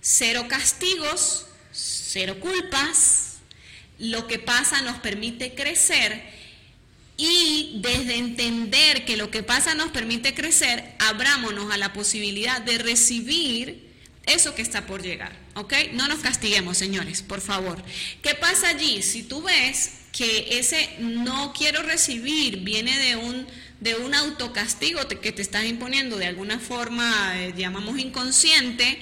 cero 0.00 0.46
castigos, 0.48 1.46
cero 1.72 2.38
culpas, 2.40 3.38
lo 3.98 4.26
que 4.26 4.38
pasa 4.38 4.82
nos 4.82 4.98
permite 4.98 5.54
crecer 5.54 6.22
y 7.16 7.78
desde 7.82 8.16
entender 8.16 9.04
que 9.04 9.16
lo 9.16 9.30
que 9.30 9.42
pasa 9.42 9.74
nos 9.74 9.90
permite 9.90 10.34
crecer, 10.34 10.94
abrámonos 10.98 11.72
a 11.72 11.76
la 11.76 11.92
posibilidad 11.92 12.60
de 12.60 12.78
recibir 12.78 13.92
eso 14.26 14.54
que 14.54 14.62
está 14.62 14.86
por 14.86 15.02
llegar, 15.02 15.32
¿ok? 15.54 15.74
No 15.92 16.08
nos 16.08 16.20
castiguemos, 16.20 16.78
señores, 16.78 17.22
por 17.22 17.40
favor. 17.40 17.82
¿Qué 18.22 18.34
pasa 18.34 18.68
allí? 18.68 19.02
Si 19.02 19.22
tú 19.22 19.42
ves 19.42 19.92
que 20.12 20.58
ese 20.58 20.96
no 21.00 21.52
quiero 21.52 21.82
recibir 21.82 22.58
viene 22.58 22.98
de 22.98 23.16
un, 23.16 23.46
de 23.82 23.96
un 23.96 24.14
autocastigo 24.14 25.00
que 25.08 25.32
te 25.32 25.42
estás 25.42 25.64
imponiendo 25.64 26.16
de 26.16 26.26
alguna 26.26 26.60
forma, 26.60 27.32
eh, 27.36 27.52
llamamos 27.56 27.98
inconsciente, 27.98 28.98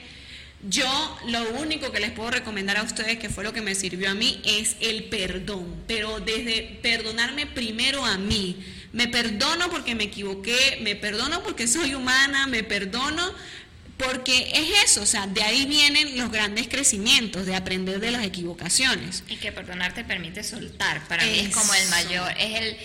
yo 0.68 1.18
lo 1.26 1.50
único 1.60 1.92
que 1.92 2.00
les 2.00 2.10
puedo 2.12 2.30
recomendar 2.30 2.78
a 2.78 2.82
ustedes, 2.82 3.18
que 3.18 3.28
fue 3.28 3.44
lo 3.44 3.52
que 3.52 3.60
me 3.60 3.74
sirvió 3.74 4.10
a 4.10 4.14
mí, 4.14 4.40
es 4.44 4.76
el 4.80 5.04
perdón, 5.04 5.82
pero 5.86 6.20
desde 6.20 6.78
perdonarme 6.82 7.46
primero 7.46 8.04
a 8.04 8.16
mí. 8.16 8.56
Me 8.92 9.06
perdono 9.06 9.70
porque 9.70 9.94
me 9.94 10.04
equivoqué, 10.04 10.78
me 10.82 10.96
perdono 10.96 11.42
porque 11.42 11.68
soy 11.68 11.94
humana, 11.94 12.46
me 12.46 12.64
perdono 12.64 13.32
porque 13.98 14.50
es 14.54 14.84
eso, 14.84 15.02
o 15.02 15.06
sea, 15.06 15.26
de 15.26 15.42
ahí 15.42 15.66
vienen 15.66 16.16
los 16.16 16.32
grandes 16.32 16.68
crecimientos, 16.68 17.44
de 17.44 17.54
aprender 17.54 18.00
de 18.00 18.10
las 18.10 18.24
equivocaciones. 18.24 19.24
Y 19.28 19.36
que 19.36 19.52
perdonar 19.52 19.92
te 19.92 20.04
permite 20.04 20.42
soltar, 20.42 21.06
para 21.06 21.24
mí 21.24 21.38
es 21.38 21.54
como 21.54 21.72
el 21.74 21.88
mayor, 21.90 22.32
es 22.38 22.60
el, 22.60 22.76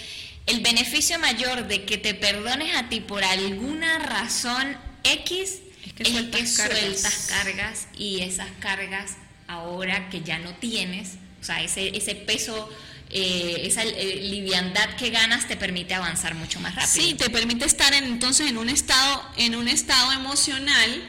el 0.45 0.59
beneficio 0.61 1.19
mayor 1.19 1.67
de 1.67 1.85
que 1.85 1.97
te 1.97 2.13
perdones 2.13 2.75
a 2.75 2.89
ti 2.89 2.99
por 3.01 3.23
alguna 3.23 3.99
razón 3.99 4.77
X 5.03 5.59
que 5.95 6.05
sueltas, 6.45 7.27
cargas. 7.29 7.87
y 7.97 8.21
esas 8.21 8.49
cargas 8.59 9.17
ahora 9.47 10.09
que 10.09 10.21
ya 10.21 10.39
no 10.39 10.53
tienes, 10.55 11.13
o 11.41 11.43
sea, 11.43 11.63
ese, 11.63 11.95
ese 11.95 12.15
peso 12.15 12.69
eh, 13.11 13.67
esa 13.67 13.83
eh, 13.83 14.19
liviandad 14.23 14.95
que 14.95 15.11
ganas 15.11 15.47
te 15.47 15.55
permite 15.55 15.93
avanzar 15.93 16.33
mucho 16.33 16.59
más 16.59 16.75
rápido. 16.75 17.05
Sí, 17.05 17.13
te 17.13 17.29
permite 17.29 17.65
estar 17.65 17.93
entonces 17.93 18.49
en 18.49 18.57
un 18.57 18.67
estado, 18.67 19.23
en 19.37 19.55
un 19.55 19.67
estado 19.67 20.11
emocional 20.11 21.03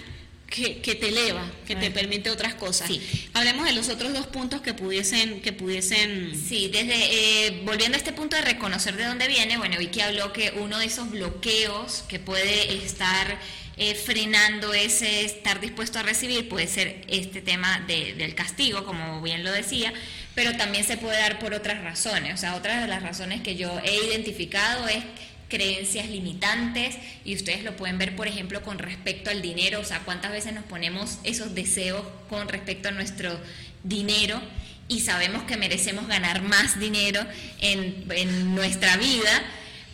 que, 0.49 0.95
te 0.95 1.09
eleva, 1.09 1.45
que 1.67 1.77
te 1.77 1.91
permite 1.91 2.31
otras 2.31 2.55
cosas. 2.55 2.91
Hablemos 3.35 3.67
de 3.67 3.73
los 3.73 3.89
otros 3.89 4.13
dos 4.13 4.27
puntos 4.27 4.61
que 4.61 4.75
pudiesen, 4.75 5.41
que 5.41 5.53
pudiesen. 5.53 6.33
Sí, 6.37 6.69
desde 6.73 7.47
eh, 7.47 7.63
volviendo 7.65 7.97
a 7.97 7.99
este 7.99 8.13
punto 8.13 8.37
de 8.37 8.43
reconocer 8.43 8.97
de 8.97 9.05
dónde 9.05 9.29
viene, 9.29 9.59
bueno, 9.59 9.79
Vicky 9.79 10.01
habló 10.01 10.33
que 10.33 10.53
uno 10.57 10.79
de 10.79 10.87
esos 10.87 11.11
bloqueos 11.11 12.05
que 12.09 12.19
puede 12.19 12.75
estar 12.85 13.39
eh, 13.77 13.95
frenando 13.95 14.73
ese 14.73 15.25
estar 15.25 15.61
dispuesto 15.61 15.99
a 15.99 16.03
recibir 16.03 16.49
puede 16.49 16.67
ser 16.67 17.05
este 17.09 17.43
tema 17.43 17.85
del 17.87 18.35
castigo, 18.35 18.85
como 18.85 19.21
bien 19.21 19.45
lo 19.45 19.53
decía, 19.53 19.93
pero 20.35 20.57
también 20.57 20.85
se 20.85 20.97
puede 20.97 21.19
dar 21.19 21.39
por 21.39 21.55
otras 21.55 21.83
razones. 21.83 22.35
O 22.35 22.37
sea, 22.37 22.55
otras 22.55 22.81
de 22.81 22.89
las 22.89 23.03
razones 23.03 23.43
que 23.43 23.57
yo 23.57 23.79
he 23.85 24.07
identificado 24.07 24.87
es 24.89 25.03
creencias 25.49 26.09
limitantes 26.09 26.97
y 27.25 27.35
ustedes 27.35 27.63
lo 27.63 27.77
pueden 27.77 27.99
ver 27.99 28.17
por 28.17 28.27
ejemplo 28.27 28.63
con 28.63 28.79
respecto 28.79 29.31
al 29.31 29.43
dinero, 29.43 29.81
o 29.81 29.85
sea, 29.85 30.01
cuántas 30.01 30.33
veces 30.33 30.53
nos 30.53 30.65
ponemos 30.65 31.19
esos 31.25 31.55
deseos 31.55 32.03
con 32.29 32.49
respecto 32.49 32.89
a 32.89 32.93
nuestro 32.93 33.39
dinero 33.85 34.41
y 34.89 35.01
sabemos 35.01 35.45
que 35.45 35.57
merecemos 35.57 36.07
ganar 36.07 36.43
más 36.43 36.79
dinero 36.79 37.21
en, 37.61 38.07
en 38.11 38.55
nuestra 38.55 38.97
vida 38.97 39.45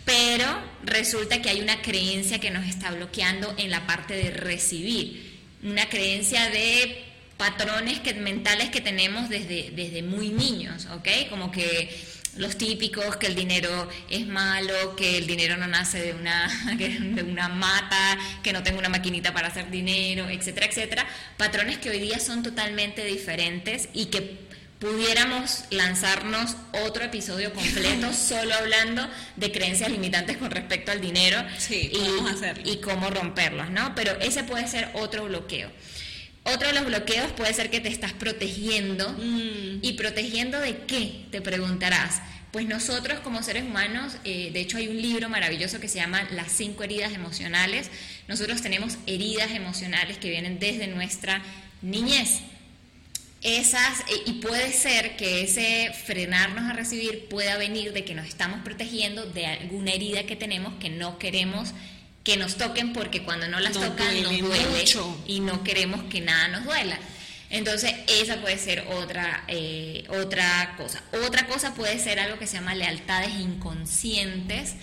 pero 0.04 0.46
resulta 0.84 1.40
que 1.40 1.50
hay 1.50 1.60
una 1.60 1.80
creencia 1.80 2.40
que 2.40 2.50
nos 2.50 2.66
está 2.66 2.90
bloqueando 2.90 3.54
en 3.56 3.70
la 3.70 3.86
parte 3.86 4.14
de 4.14 4.30
recibir, 4.30 5.40
una 5.62 5.88
creencia 5.88 6.50
de 6.50 7.04
patrones 7.36 8.00
que, 8.00 8.14
mentales 8.14 8.70
que 8.70 8.80
tenemos 8.80 9.28
desde, 9.28 9.70
desde 9.70 10.02
muy 10.02 10.30
niños, 10.30 10.86
¿ok? 10.86 11.28
Como 11.30 11.52
que 11.52 11.94
los 12.36 12.56
típicos, 12.56 13.16
que 13.16 13.26
el 13.26 13.34
dinero 13.34 13.88
es 14.08 14.26
malo, 14.26 14.96
que 14.96 15.18
el 15.18 15.26
dinero 15.26 15.56
no 15.56 15.66
nace 15.66 16.00
de 16.00 16.12
una, 16.12 16.48
de 16.76 17.22
una 17.22 17.48
mata, 17.48 18.18
que 18.42 18.52
no 18.52 18.62
tengo 18.62 18.78
una 18.78 18.88
maquinita 18.88 19.32
para 19.32 19.48
hacer 19.48 19.70
dinero, 19.70 20.28
etcétera, 20.28 20.66
etcétera. 20.66 21.06
Patrones 21.36 21.78
que 21.78 21.90
hoy 21.90 22.00
día 22.00 22.18
son 22.18 22.42
totalmente 22.42 23.04
diferentes 23.04 23.88
y 23.92 24.06
que 24.06 24.52
pudiéramos 24.82 25.64
lanzarnos 25.70 26.56
otro 26.84 27.04
episodio 27.04 27.54
completo 27.54 28.12
solo 28.28 28.52
hablando 28.52 29.08
de 29.36 29.52
creencias 29.52 29.90
limitantes 29.90 30.38
con 30.38 30.50
respecto 30.50 30.90
al 30.90 31.00
dinero 31.00 31.38
y, 31.70 32.76
cómo 32.78 33.08
romperlos, 33.10 33.70
¿no? 33.70 33.94
Pero 33.94 34.12
ese 34.20 34.42
puede 34.42 34.66
ser 34.66 34.90
otro 34.94 35.26
bloqueo. 35.26 35.70
Otro 36.44 36.68
de 36.68 36.74
los 36.74 36.86
bloqueos 36.86 37.30
puede 37.32 37.54
ser 37.54 37.70
que 37.70 37.80
te 37.80 37.88
estás 37.88 38.12
protegiendo. 38.12 39.10
Mm. 39.10 39.78
¿Y 39.82 39.92
protegiendo 39.92 40.60
de 40.60 40.78
qué? 40.86 41.26
Te 41.30 41.40
preguntarás. 41.40 42.20
Pues 42.50 42.66
nosotros 42.66 43.20
como 43.20 43.42
seres 43.42 43.62
humanos, 43.64 44.16
eh, 44.24 44.50
de 44.52 44.60
hecho 44.60 44.76
hay 44.76 44.88
un 44.88 45.00
libro 45.00 45.28
maravilloso 45.28 45.80
que 45.80 45.88
se 45.88 45.98
llama 45.98 46.28
Las 46.32 46.52
cinco 46.52 46.82
heridas 46.82 47.12
emocionales. 47.12 47.90
Nosotros 48.28 48.60
tenemos 48.60 48.98
heridas 49.06 49.52
emocionales 49.52 50.18
que 50.18 50.28
vienen 50.28 50.58
desde 50.58 50.86
nuestra 50.88 51.42
niñez 51.80 52.42
esas, 53.42 54.00
eh, 54.00 54.22
y 54.26 54.32
puede 54.34 54.72
ser 54.72 55.16
que 55.16 55.42
ese 55.42 55.92
frenarnos 56.04 56.70
a 56.70 56.74
recibir 56.74 57.26
pueda 57.28 57.56
venir 57.56 57.92
de 57.92 58.04
que 58.04 58.14
nos 58.14 58.26
estamos 58.26 58.60
protegiendo 58.60 59.26
de 59.26 59.46
alguna 59.46 59.92
herida 59.92 60.24
que 60.24 60.36
tenemos 60.36 60.74
que 60.74 60.90
no 60.90 61.18
queremos 61.18 61.72
que 62.24 62.36
nos 62.36 62.56
toquen 62.56 62.92
porque 62.92 63.24
cuando 63.24 63.48
no 63.48 63.60
las 63.60 63.72
tocan 63.72 64.22
nos 64.22 64.38
duele 64.38 64.84
y 65.26 65.40
no 65.40 65.64
queremos 65.64 66.02
que 66.04 66.20
nada 66.20 66.48
nos 66.48 66.64
duela. 66.64 66.98
Entonces, 67.50 67.92
esa 68.08 68.40
puede 68.40 68.58
ser 68.58 68.86
otra, 68.92 69.44
eh, 69.48 70.04
otra 70.08 70.74
cosa. 70.78 71.02
Otra 71.26 71.46
cosa 71.46 71.74
puede 71.74 71.98
ser 71.98 72.18
algo 72.18 72.38
que 72.38 72.46
se 72.46 72.54
llama 72.54 72.74
lealtades 72.74 73.34
inconscientes, 73.34 74.74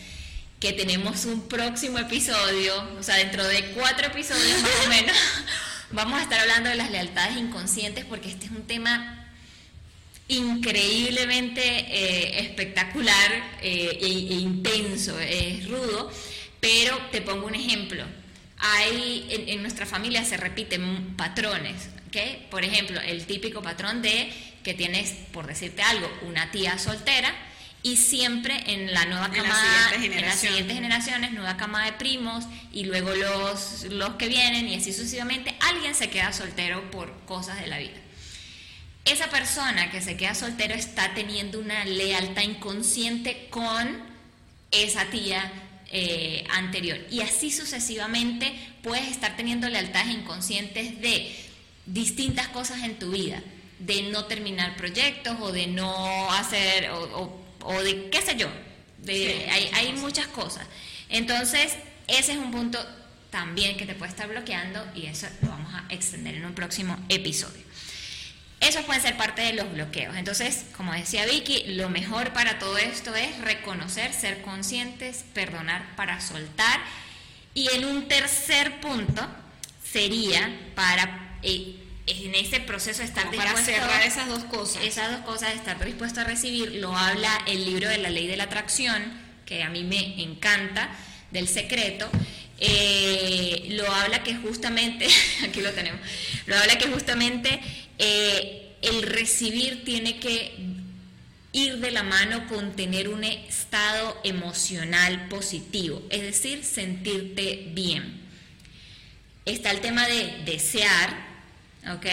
que 0.59 0.73
tenemos 0.73 1.25
un 1.25 1.47
próximo 1.47 1.97
episodio, 1.97 2.75
o 2.99 3.01
sea, 3.01 3.15
dentro 3.15 3.43
de 3.47 3.71
cuatro 3.71 4.07
episodios 4.07 4.61
más 4.61 4.71
o 4.85 4.89
menos, 4.89 5.17
Vamos 5.91 6.19
a 6.19 6.21
estar 6.21 6.39
hablando 6.39 6.69
de 6.69 6.75
las 6.75 6.91
lealtades 6.91 7.35
inconscientes 7.35 8.05
porque 8.05 8.29
este 8.29 8.45
es 8.45 8.51
un 8.51 8.67
tema 8.67 9.27
increíblemente 10.27 11.61
eh, 11.61 12.41
espectacular 12.41 13.57
eh, 13.63 13.97
e, 13.99 14.05
e, 14.05 14.35
intenso, 14.35 15.19
es 15.19 15.67
rudo, 15.67 16.11
pero 16.59 16.97
te 17.11 17.21
pongo 17.21 17.47
un 17.47 17.55
ejemplo. 17.55 18.03
Hay, 18.57 19.25
en, 19.47 19.61
nuestra 19.61 19.85
familia 19.85 20.25
se 20.25 20.35
repiten 20.35 21.15
patrones, 21.15 21.89
¿okay? 22.07 22.47
Por 22.51 22.63
ejemplo, 22.65 22.99
el 22.99 23.25
típico 23.25 23.61
patrón 23.61 24.01
de 24.01 24.31
que 24.63 24.73
tienes, 24.73 25.11
por 25.31 25.47
decirte 25.47 25.81
algo, 25.81 26.11
una 26.23 26.51
tía 26.51 26.77
soltera 26.77 27.33
y 27.81 27.95
siempre 27.95 28.61
en 28.67 28.93
la 28.93 29.05
nueva 29.05 29.29
camada, 29.31 29.95
en, 29.95 30.21
las 30.21 30.39
siguientes 30.39 30.75
generaciones, 30.75 31.31
nueva 31.31 31.55
camada 31.55 31.85
de 31.85 31.93
primos 31.93 32.43
y 32.73 32.83
luego 32.83 33.15
los, 33.15 33.85
los 33.85 34.15
que 34.15 34.27
vienen 34.27 34.67
y 34.67 34.75
así 34.75 34.91
sucesivamente, 34.91 35.55
alguien 35.61 35.95
se 35.95 36.09
queda 36.09 36.33
soltero 36.33 36.91
por 36.91 37.17
cosas 37.25 37.61
de 37.61 37.67
la 37.67 37.77
vida 37.77 37.97
esa 39.11 39.29
persona 39.29 39.89
que 39.91 40.01
se 40.01 40.17
queda 40.17 40.35
soltero 40.35 40.75
está 40.75 41.13
teniendo 41.13 41.59
una 41.59 41.83
lealtad 41.85 42.43
inconsciente 42.43 43.47
con 43.49 44.03
esa 44.71 45.05
tía 45.05 45.51
eh, 45.91 46.45
anterior. 46.51 46.99
Y 47.09 47.21
así 47.21 47.51
sucesivamente 47.51 48.53
puedes 48.83 49.07
estar 49.09 49.35
teniendo 49.35 49.67
lealtades 49.69 50.13
inconscientes 50.13 51.01
de 51.01 51.35
distintas 51.85 52.47
cosas 52.49 52.83
en 52.83 52.99
tu 52.99 53.11
vida, 53.11 53.41
de 53.79 54.03
no 54.03 54.25
terminar 54.25 54.75
proyectos 54.75 55.37
o 55.41 55.51
de 55.51 55.67
no 55.67 56.31
hacer, 56.31 56.89
o, 56.91 57.81
de 57.83 58.09
qué 58.09 58.21
sé 58.21 58.35
yo, 58.37 58.47
hay, 59.07 59.69
hay 59.73 59.93
muchas 59.93 60.27
cosas. 60.27 60.65
Entonces, 61.09 61.73
ese 62.07 62.33
es 62.33 62.37
un 62.37 62.51
punto 62.51 62.79
también 63.29 63.77
que 63.77 63.85
te 63.85 63.95
puede 63.95 64.11
estar 64.11 64.27
bloqueando 64.27 64.85
y 64.95 65.05
eso 65.05 65.27
lo 65.41 65.49
vamos 65.49 65.73
a 65.73 65.85
extender 65.93 66.35
en 66.35 66.45
un 66.45 66.53
próximo 66.53 66.97
episodio. 67.09 67.68
Esos 68.59 68.83
pueden 68.83 69.01
ser 69.01 69.15
parte 69.15 69.41
de 69.41 69.53
los 69.53 69.71
bloqueos. 69.71 70.15
Entonces, 70.17 70.65
como 70.75 70.93
decía 70.93 71.25
Vicky, 71.25 71.63
lo 71.75 71.89
mejor 71.89 72.33
para 72.33 72.59
todo 72.59 72.77
esto 72.77 73.15
es 73.15 73.37
reconocer, 73.39 74.13
ser 74.13 74.41
conscientes, 74.41 75.23
perdonar 75.33 75.95
para 75.95 76.19
soltar. 76.19 76.79
Y 77.53 77.69
en 77.73 77.85
un 77.85 78.07
tercer 78.07 78.81
punto 78.81 79.25
sería 79.83 80.49
para 80.75 81.37
eh, 81.41 81.75
en 82.05 82.35
ese 82.35 82.59
proceso 82.59 83.03
estar 83.03 83.29
dispuesto 83.29 83.53
para 83.53 83.65
cerrar 83.65 84.01
esas 84.03 84.27
dos 84.27 84.43
cosas. 84.45 84.83
Esas 84.83 85.11
dos 85.11 85.21
cosas, 85.21 85.53
estar 85.55 85.83
dispuesto 85.83 86.21
a 86.21 86.23
recibir, 86.23 86.75
lo 86.75 86.95
habla 86.95 87.31
el 87.47 87.65
libro 87.65 87.87
de 87.87 87.99
la 87.99 88.09
ley 88.09 88.27
de 88.27 88.35
la 88.35 88.45
atracción, 88.45 89.03
que 89.45 89.63
a 89.63 89.69
mí 89.69 89.83
me 89.83 90.21
encanta, 90.21 90.89
del 91.31 91.47
secreto. 91.47 92.09
Eh, 92.59 93.67
lo 93.69 93.89
habla 93.91 94.21
que 94.23 94.35
justamente, 94.35 95.07
aquí 95.47 95.61
lo 95.61 95.71
tenemos, 95.71 96.01
lo 96.45 96.57
habla 96.57 96.77
que 96.77 96.87
justamente 96.87 97.61
eh, 97.99 98.75
el 98.81 99.03
recibir 99.03 99.83
tiene 99.83 100.19
que 100.19 100.53
ir 101.51 101.77
de 101.77 101.91
la 101.91 102.03
mano 102.03 102.47
con 102.47 102.75
tener 102.75 103.09
un 103.09 103.23
estado 103.23 104.19
emocional 104.23 105.27
positivo, 105.29 106.01
es 106.09 106.21
decir, 106.21 106.63
sentirte 106.63 107.69
bien. 107.73 108.21
Está 109.45 109.71
el 109.71 109.81
tema 109.81 110.07
de 110.07 110.43
desear, 110.45 111.09
¿ok? 111.91 112.05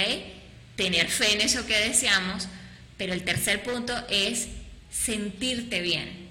Tener 0.75 1.09
fe 1.09 1.35
en 1.35 1.42
eso 1.42 1.66
que 1.66 1.77
deseamos, 1.77 2.49
pero 2.96 3.12
el 3.12 3.25
tercer 3.25 3.62
punto 3.62 3.94
es 4.09 4.49
sentirte 4.90 5.81
bien. 5.83 6.27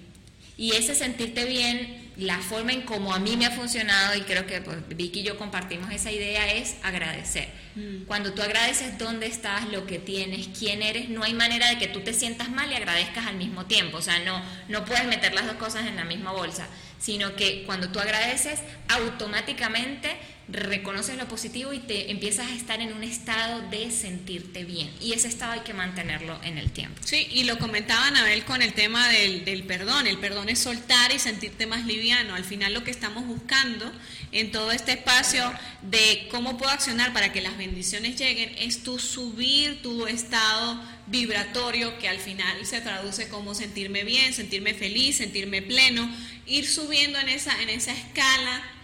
Y 0.58 0.72
ese 0.74 0.96
sentirte 0.96 1.46
bien 1.46 2.05
la 2.18 2.40
forma 2.40 2.72
en 2.72 2.84
como 2.84 3.14
a 3.14 3.20
mí 3.20 3.36
me 3.36 3.46
ha 3.46 3.52
funcionado 3.52 4.16
y 4.16 4.22
creo 4.22 4.46
que 4.46 4.62
pues, 4.62 4.78
Vicky 4.90 5.20
y 5.20 5.24
yo 5.24 5.38
compartimos 5.38 5.92
esa 5.92 6.12
idea 6.12 6.52
es 6.54 6.76
agradecer. 6.84 7.50
Mm. 7.76 8.06
Cuando 8.06 8.34
tú 8.34 8.42
agradeces 8.42 8.98
dónde 8.98 9.28
estás, 9.28 9.68
lo 9.70 9.86
que 9.86 10.00
tienes, 10.00 10.48
quién 10.58 10.82
eres, 10.82 11.10
no 11.10 11.24
hay 11.24 11.34
manera 11.34 11.70
de 11.70 11.78
que 11.78 11.88
tú 11.88 12.02
te 12.02 12.14
sientas 12.14 12.50
mal 12.50 12.72
y 12.72 12.76
agradezcas 12.76 13.28
al 13.28 13.36
mismo 13.36 13.66
tiempo. 13.66 13.98
O 13.98 14.02
sea, 14.02 14.20
no, 14.20 14.42
no 14.70 14.86
puedes 14.86 15.06
meter 15.06 15.34
las 15.34 15.46
dos 15.46 15.56
cosas 15.56 15.88
en 15.88 15.98
la 15.98 16.06
misma 16.06 16.32
bolsa, 16.32 16.68
sino 17.00 17.36
que 17.36 17.64
cuando 17.66 17.90
tú 17.90 18.00
agradeces, 18.00 18.62
automáticamente 18.88 20.16
reconoces 20.48 21.18
lo 21.18 21.28
positivo 21.28 21.74
y 21.74 21.80
te 21.80 22.12
empiezas 22.12 22.48
a 22.48 22.56
estar 22.56 22.80
en 22.80 22.94
un 22.94 23.04
estado 23.04 23.68
de 23.70 23.90
sentirte 23.90 24.64
bien. 24.64 24.92
Y 25.02 25.14
ese 25.14 25.28
estado 25.28 25.54
hay 25.54 25.62
que 25.62 25.74
mantenerlo 25.74 26.40
en 26.44 26.58
el 26.58 26.72
tiempo. 26.72 27.02
Sí, 27.04 27.28
y 27.32 27.46
lo 27.46 27.58
comentaban 27.58 28.16
a 28.16 28.24
ver 28.24 28.46
con 28.46 28.62
el 28.62 28.74
tema 28.74 29.10
del, 29.10 29.64
perdón. 29.64 30.06
El 30.06 30.20
perdón 30.20 30.50
es 30.50 30.60
soltar 30.60 31.12
y 31.12 31.20
sentirte 31.20 31.66
más 31.66 31.86
liviano. 31.86 32.36
Al 32.36 32.44
final 32.44 32.74
lo 32.74 32.84
que 32.84 32.92
estamos 32.92 33.26
buscando 33.26 33.92
en 34.32 34.52
todo 34.52 34.72
este 34.72 34.92
espacio 34.92 35.52
de 35.82 36.28
cómo 36.30 36.58
puedo 36.58 36.72
accionar 36.72 37.12
para 37.12 37.32
que 37.34 37.42
las 37.42 37.58
bendiciones 37.58 38.16
lleguen 38.18 38.54
es 38.60 38.84
tu 38.84 39.00
subir 39.00 39.82
tu 39.82 40.06
estado 40.06 40.80
vibratorio 41.08 41.98
que 42.00 42.08
al 42.08 42.20
final 42.20 42.66
se 42.66 42.82
traduce 42.82 43.30
como 43.30 43.56
sentirme 43.56 44.04
bien, 44.04 44.34
sentirme 44.34 44.74
feliz, 44.74 45.18
sentirme 45.18 45.62
pleno, 45.62 46.10
ir 46.46 46.68
subiendo 46.68 47.20
en 47.20 47.30
esa, 47.30 47.62
en 47.62 47.70
esa 47.70 47.94
escala 47.94 48.75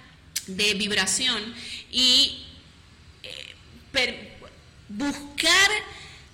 de 0.48 0.74
vibración 0.76 1.54
y 1.92 2.46
eh, 3.24 4.38
buscar 4.90 5.70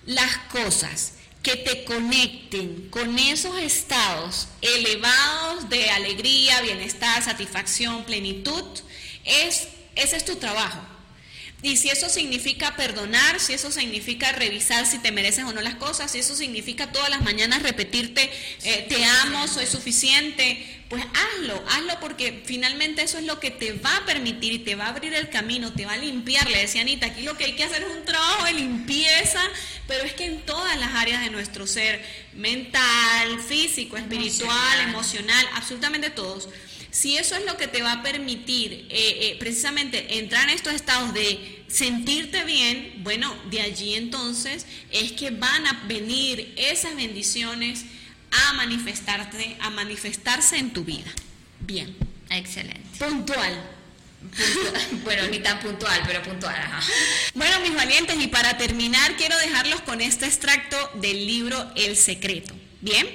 las 0.05 0.37
cosas 0.49 1.13
que 1.43 1.55
te 1.55 1.85
conecten 1.85 2.89
con 2.89 3.17
esos 3.17 3.57
estados 3.59 4.47
elevados 4.61 5.69
de 5.69 5.89
alegría, 5.91 6.61
bienestar, 6.61 7.23
satisfacción, 7.23 8.03
plenitud, 8.03 8.63
es, 9.23 9.69
ese 9.95 10.17
es 10.17 10.25
tu 10.25 10.35
trabajo. 10.35 10.96
Y 11.63 11.77
si 11.77 11.89
eso 11.89 12.07
significa 12.07 12.75
perdonar, 12.75 13.39
si 13.39 13.53
eso 13.53 13.71
significa 13.71 14.31
revisar 14.31 14.85
si 14.85 14.99
te 14.99 15.11
mereces 15.11 15.43
o 15.43 15.53
no 15.53 15.61
las 15.61 15.75
cosas, 15.75 16.11
si 16.11 16.19
eso 16.19 16.35
significa 16.35 16.91
todas 16.91 17.09
las 17.09 17.23
mañanas 17.23 17.63
repetirte, 17.63 18.29
eh, 18.63 18.85
te 18.87 19.03
amo, 19.03 19.47
soy 19.47 19.65
suficiente, 19.65 20.83
pues 20.87 21.03
hazlo, 21.03 21.61
hazlo 21.67 21.99
porque 21.99 22.43
finalmente 22.45 23.01
eso 23.01 23.17
es 23.17 23.25
lo 23.25 23.39
que 23.39 23.49
te 23.49 23.73
va 23.73 23.97
a 23.97 24.05
permitir 24.05 24.53
y 24.53 24.59
te 24.59 24.75
va 24.75 24.85
a 24.85 24.89
abrir 24.89 25.15
el 25.15 25.29
camino, 25.29 25.73
te 25.73 25.87
va 25.87 25.93
a 25.93 25.97
limpiar. 25.97 26.47
Le 26.47 26.59
decía 26.59 26.81
Anita, 26.81 27.07
aquí 27.07 27.23
lo 27.23 27.35
que 27.35 27.45
hay 27.45 27.55
que 27.55 27.63
hacer 27.63 27.81
es 27.81 27.89
un 27.89 28.05
trabajo 28.05 28.45
de 28.45 28.53
limpieza, 28.53 29.41
pero 29.87 30.03
es 30.03 30.13
que 30.13 30.25
en 30.25 30.41
todas 30.41 30.77
las 30.79 30.93
áreas 30.93 31.23
de 31.23 31.31
nuestro 31.31 31.65
ser, 31.65 32.05
mental, 32.35 33.39
físico, 33.47 33.97
espiritual, 33.97 34.81
emocional 34.81 35.43
absolutamente 35.55 36.11
todos 36.11 36.49
si 36.91 37.17
eso 37.17 37.35
es 37.35 37.45
lo 37.45 37.57
que 37.57 37.67
te 37.67 37.81
va 37.81 37.93
a 37.93 38.03
permitir 38.03 38.71
eh, 38.71 38.87
eh, 38.89 39.37
precisamente 39.39 40.19
entrar 40.19 40.49
en 40.49 40.55
estos 40.55 40.73
estados 40.73 41.13
de 41.13 41.63
sentirte 41.67 42.43
bien, 42.45 42.95
bueno, 42.99 43.35
de 43.49 43.61
allí 43.61 43.95
entonces 43.95 44.65
es 44.91 45.11
que 45.11 45.31
van 45.31 45.67
a 45.67 45.83
venir 45.87 46.53
esas 46.57 46.95
bendiciones 46.95 47.85
a 48.31 48.53
manifestarte, 48.53 49.57
a 49.59 49.69
manifestarse 49.69 50.57
en 50.57 50.71
tu 50.71 50.83
vida. 50.83 51.11
Bien. 51.59 51.95
Excelente. 52.29 52.81
Puntual. 52.99 53.77
bueno, 55.03 55.27
ni 55.27 55.39
tan 55.39 55.59
puntual, 55.59 56.01
pero 56.05 56.21
puntual. 56.23 56.55
Bueno, 57.33 57.59
mis 57.61 57.73
valientes, 57.73 58.17
y 58.19 58.27
para 58.27 58.57
terminar 58.57 59.15
quiero 59.15 59.37
dejarlos 59.37 59.81
con 59.81 60.01
este 60.01 60.25
extracto 60.25 60.77
del 60.95 61.25
libro 61.25 61.71
El 61.75 61.95
Secreto. 61.95 62.53
Bien, 62.81 63.07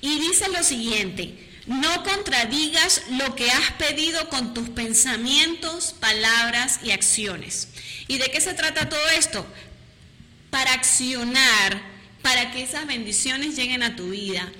y 0.00 0.20
dice 0.20 0.48
lo 0.48 0.62
siguiente. 0.62 1.47
No 1.68 2.02
contradigas 2.02 3.02
lo 3.10 3.36
que 3.36 3.50
has 3.50 3.72
pedido 3.72 4.30
con 4.30 4.54
tus 4.54 4.70
pensamientos, 4.70 5.94
palabras 6.00 6.80
y 6.82 6.92
acciones. 6.92 7.68
¿Y 8.08 8.16
de 8.16 8.30
qué 8.30 8.40
se 8.40 8.54
trata 8.54 8.88
todo 8.88 9.06
esto? 9.10 9.46
Para 10.48 10.72
accionar, 10.72 11.82
para 12.22 12.52
que 12.52 12.62
esas 12.62 12.86
bendiciones 12.86 13.54
lleguen 13.54 13.82
a 13.82 13.96
tu 13.96 14.08
vida, 14.08 14.50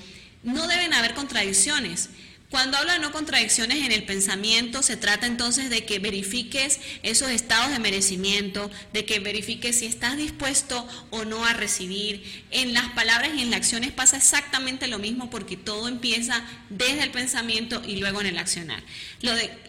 no 0.43 0.69
deben 0.69 0.93
haber 0.93 1.15
contradicciones. 1.15 2.11
Cuando 2.51 2.79
habla 2.79 2.95
de 2.95 3.01
no 3.01 3.13
contradicciones 3.13 3.85
en 3.85 3.93
el 3.93 4.05
pensamiento, 4.05 4.83
se 4.83 4.97
trata 4.97 5.27
entonces 5.27 5.69
de 5.69 5.85
que 5.85 5.99
verifiques 5.99 6.81
esos 7.03 7.29
estados 7.29 7.71
de 7.71 7.79
merecimiento, 7.79 8.71
de 8.95 9.05
que 9.05 9.21
verifiques 9.21 9.79
si 9.79 9.87
estás 9.87 10.17
dispuesto 10.17 10.89
o 11.11 11.27
no 11.27 11.45
a 11.45 11.53
recibir. 11.53 12.45
En 12.51 12.73
las 12.73 12.89
palabras 12.93 13.33
y 13.35 13.43
en 13.43 13.51
las 13.51 13.59
acciones 13.59 13.93
pasa 13.93 14.17
exactamente 14.17 14.87
lo 14.87 14.99
mismo 14.99 15.29
porque 15.29 15.59
todo 15.59 15.89
empieza 15.89 16.43
desde 16.71 17.03
el 17.03 17.11
pensamiento 17.11 17.83
y 17.87 17.97
luego 17.97 18.23
en 18.23 18.29
el 18.29 18.39
accionar. 18.39 18.83
Lo 19.21 19.35
de 19.35 19.68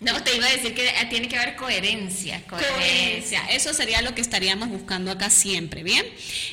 no, 0.00 0.22
te 0.22 0.36
iba 0.36 0.46
a 0.46 0.52
decir 0.52 0.74
que 0.74 0.92
tiene 1.08 1.26
que 1.26 1.38
haber 1.38 1.56
coherencia, 1.56 2.42
coherencia. 2.46 3.46
Eso 3.50 3.72
sería 3.72 4.02
lo 4.02 4.14
que 4.14 4.20
estaríamos 4.20 4.68
buscando 4.68 5.10
acá 5.10 5.30
siempre, 5.30 5.82
¿bien? 5.82 6.04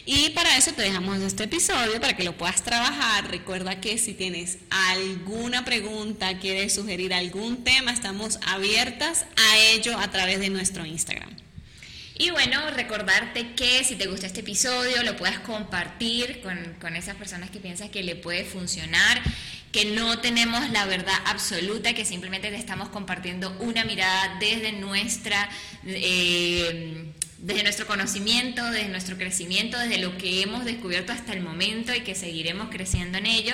Y 0.05 0.29
para 0.29 0.57
eso 0.57 0.71
te 0.71 0.81
dejamos 0.81 1.21
este 1.21 1.43
episodio 1.43 1.99
para 1.99 2.15
que 2.15 2.23
lo 2.23 2.37
puedas 2.37 2.63
trabajar. 2.63 3.29
Recuerda 3.29 3.81
que 3.81 3.97
si 3.97 4.13
tienes 4.13 4.59
alguna 4.69 5.65
pregunta, 5.65 6.39
quieres 6.39 6.73
sugerir 6.73 7.13
algún 7.13 7.65
tema, 7.65 7.91
estamos 7.91 8.39
abiertas 8.47 9.25
a 9.35 9.57
ello 9.57 9.97
a 9.99 10.09
través 10.09 10.39
de 10.39 10.49
nuestro 10.49 10.85
Instagram. 10.85 11.35
Y 12.15 12.29
bueno, 12.29 12.69
recordarte 12.71 13.55
que 13.55 13.83
si 13.83 13.95
te 13.95 14.05
gusta 14.05 14.27
este 14.27 14.39
episodio, 14.39 15.03
lo 15.03 15.17
puedas 15.17 15.39
compartir 15.39 16.41
con, 16.41 16.77
con 16.79 16.95
esas 16.95 17.15
personas 17.15 17.49
que 17.49 17.59
piensas 17.59 17.89
que 17.89 18.03
le 18.03 18.15
puede 18.15 18.45
funcionar 18.45 19.21
que 19.73 19.85
no 19.85 20.19
tenemos 20.19 20.69
la 20.69 20.85
verdad 20.85 21.15
absoluta, 21.25 21.93
que 21.93 22.05
simplemente 22.05 22.49
te 22.49 22.55
estamos 22.55 22.87
compartiendo 22.89 23.57
una 23.59 23.83
mirada 23.83 24.37
desde 24.39 24.71
nuestra... 24.71 25.49
Eh, 25.85 27.11
desde 27.39 27.63
nuestro 27.63 27.85
conocimiento, 27.85 28.63
desde 28.71 28.87
nuestro 28.87 29.17
crecimiento, 29.17 29.77
desde 29.77 29.97
lo 29.97 30.17
que 30.17 30.43
hemos 30.43 30.63
descubierto 30.63 31.11
hasta 31.11 31.33
el 31.33 31.41
momento 31.41 31.93
y 31.93 31.99
que 31.99 32.15
seguiremos 32.15 32.69
creciendo 32.69 33.17
en 33.17 33.25
ello. 33.25 33.53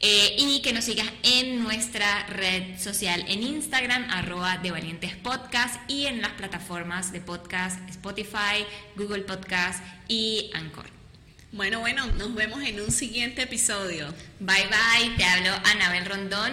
Eh, 0.00 0.36
y 0.38 0.60
que 0.60 0.74
nos 0.74 0.84
sigas 0.84 1.10
en 1.22 1.62
nuestra 1.62 2.26
red 2.26 2.78
social 2.78 3.24
en 3.26 3.42
Instagram, 3.42 4.10
arroba 4.10 4.58
de 4.58 4.70
Valientes 4.70 5.16
Podcast 5.16 5.76
y 5.88 6.04
en 6.04 6.20
las 6.20 6.32
plataformas 6.32 7.12
de 7.12 7.22
podcast 7.22 7.78
Spotify, 7.88 8.66
Google 8.96 9.22
Podcast 9.22 9.82
y 10.06 10.50
Anchor. 10.52 10.93
Bueno, 11.54 11.78
bueno, 11.78 12.04
nos 12.18 12.34
vemos 12.34 12.64
en 12.64 12.80
un 12.80 12.90
siguiente 12.90 13.42
episodio. 13.42 14.12
Bye 14.40 14.66
bye, 14.66 15.16
te 15.16 15.24
hablo 15.24 15.52
Anabel 15.64 16.04
Rondón 16.04 16.52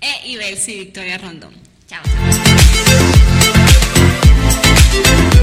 e 0.00 0.28
Ibelsi 0.28 0.76
Victoria 0.76 1.18
Rondón. 1.18 1.54
Chao. 1.86 2.02
chao. 4.92 5.42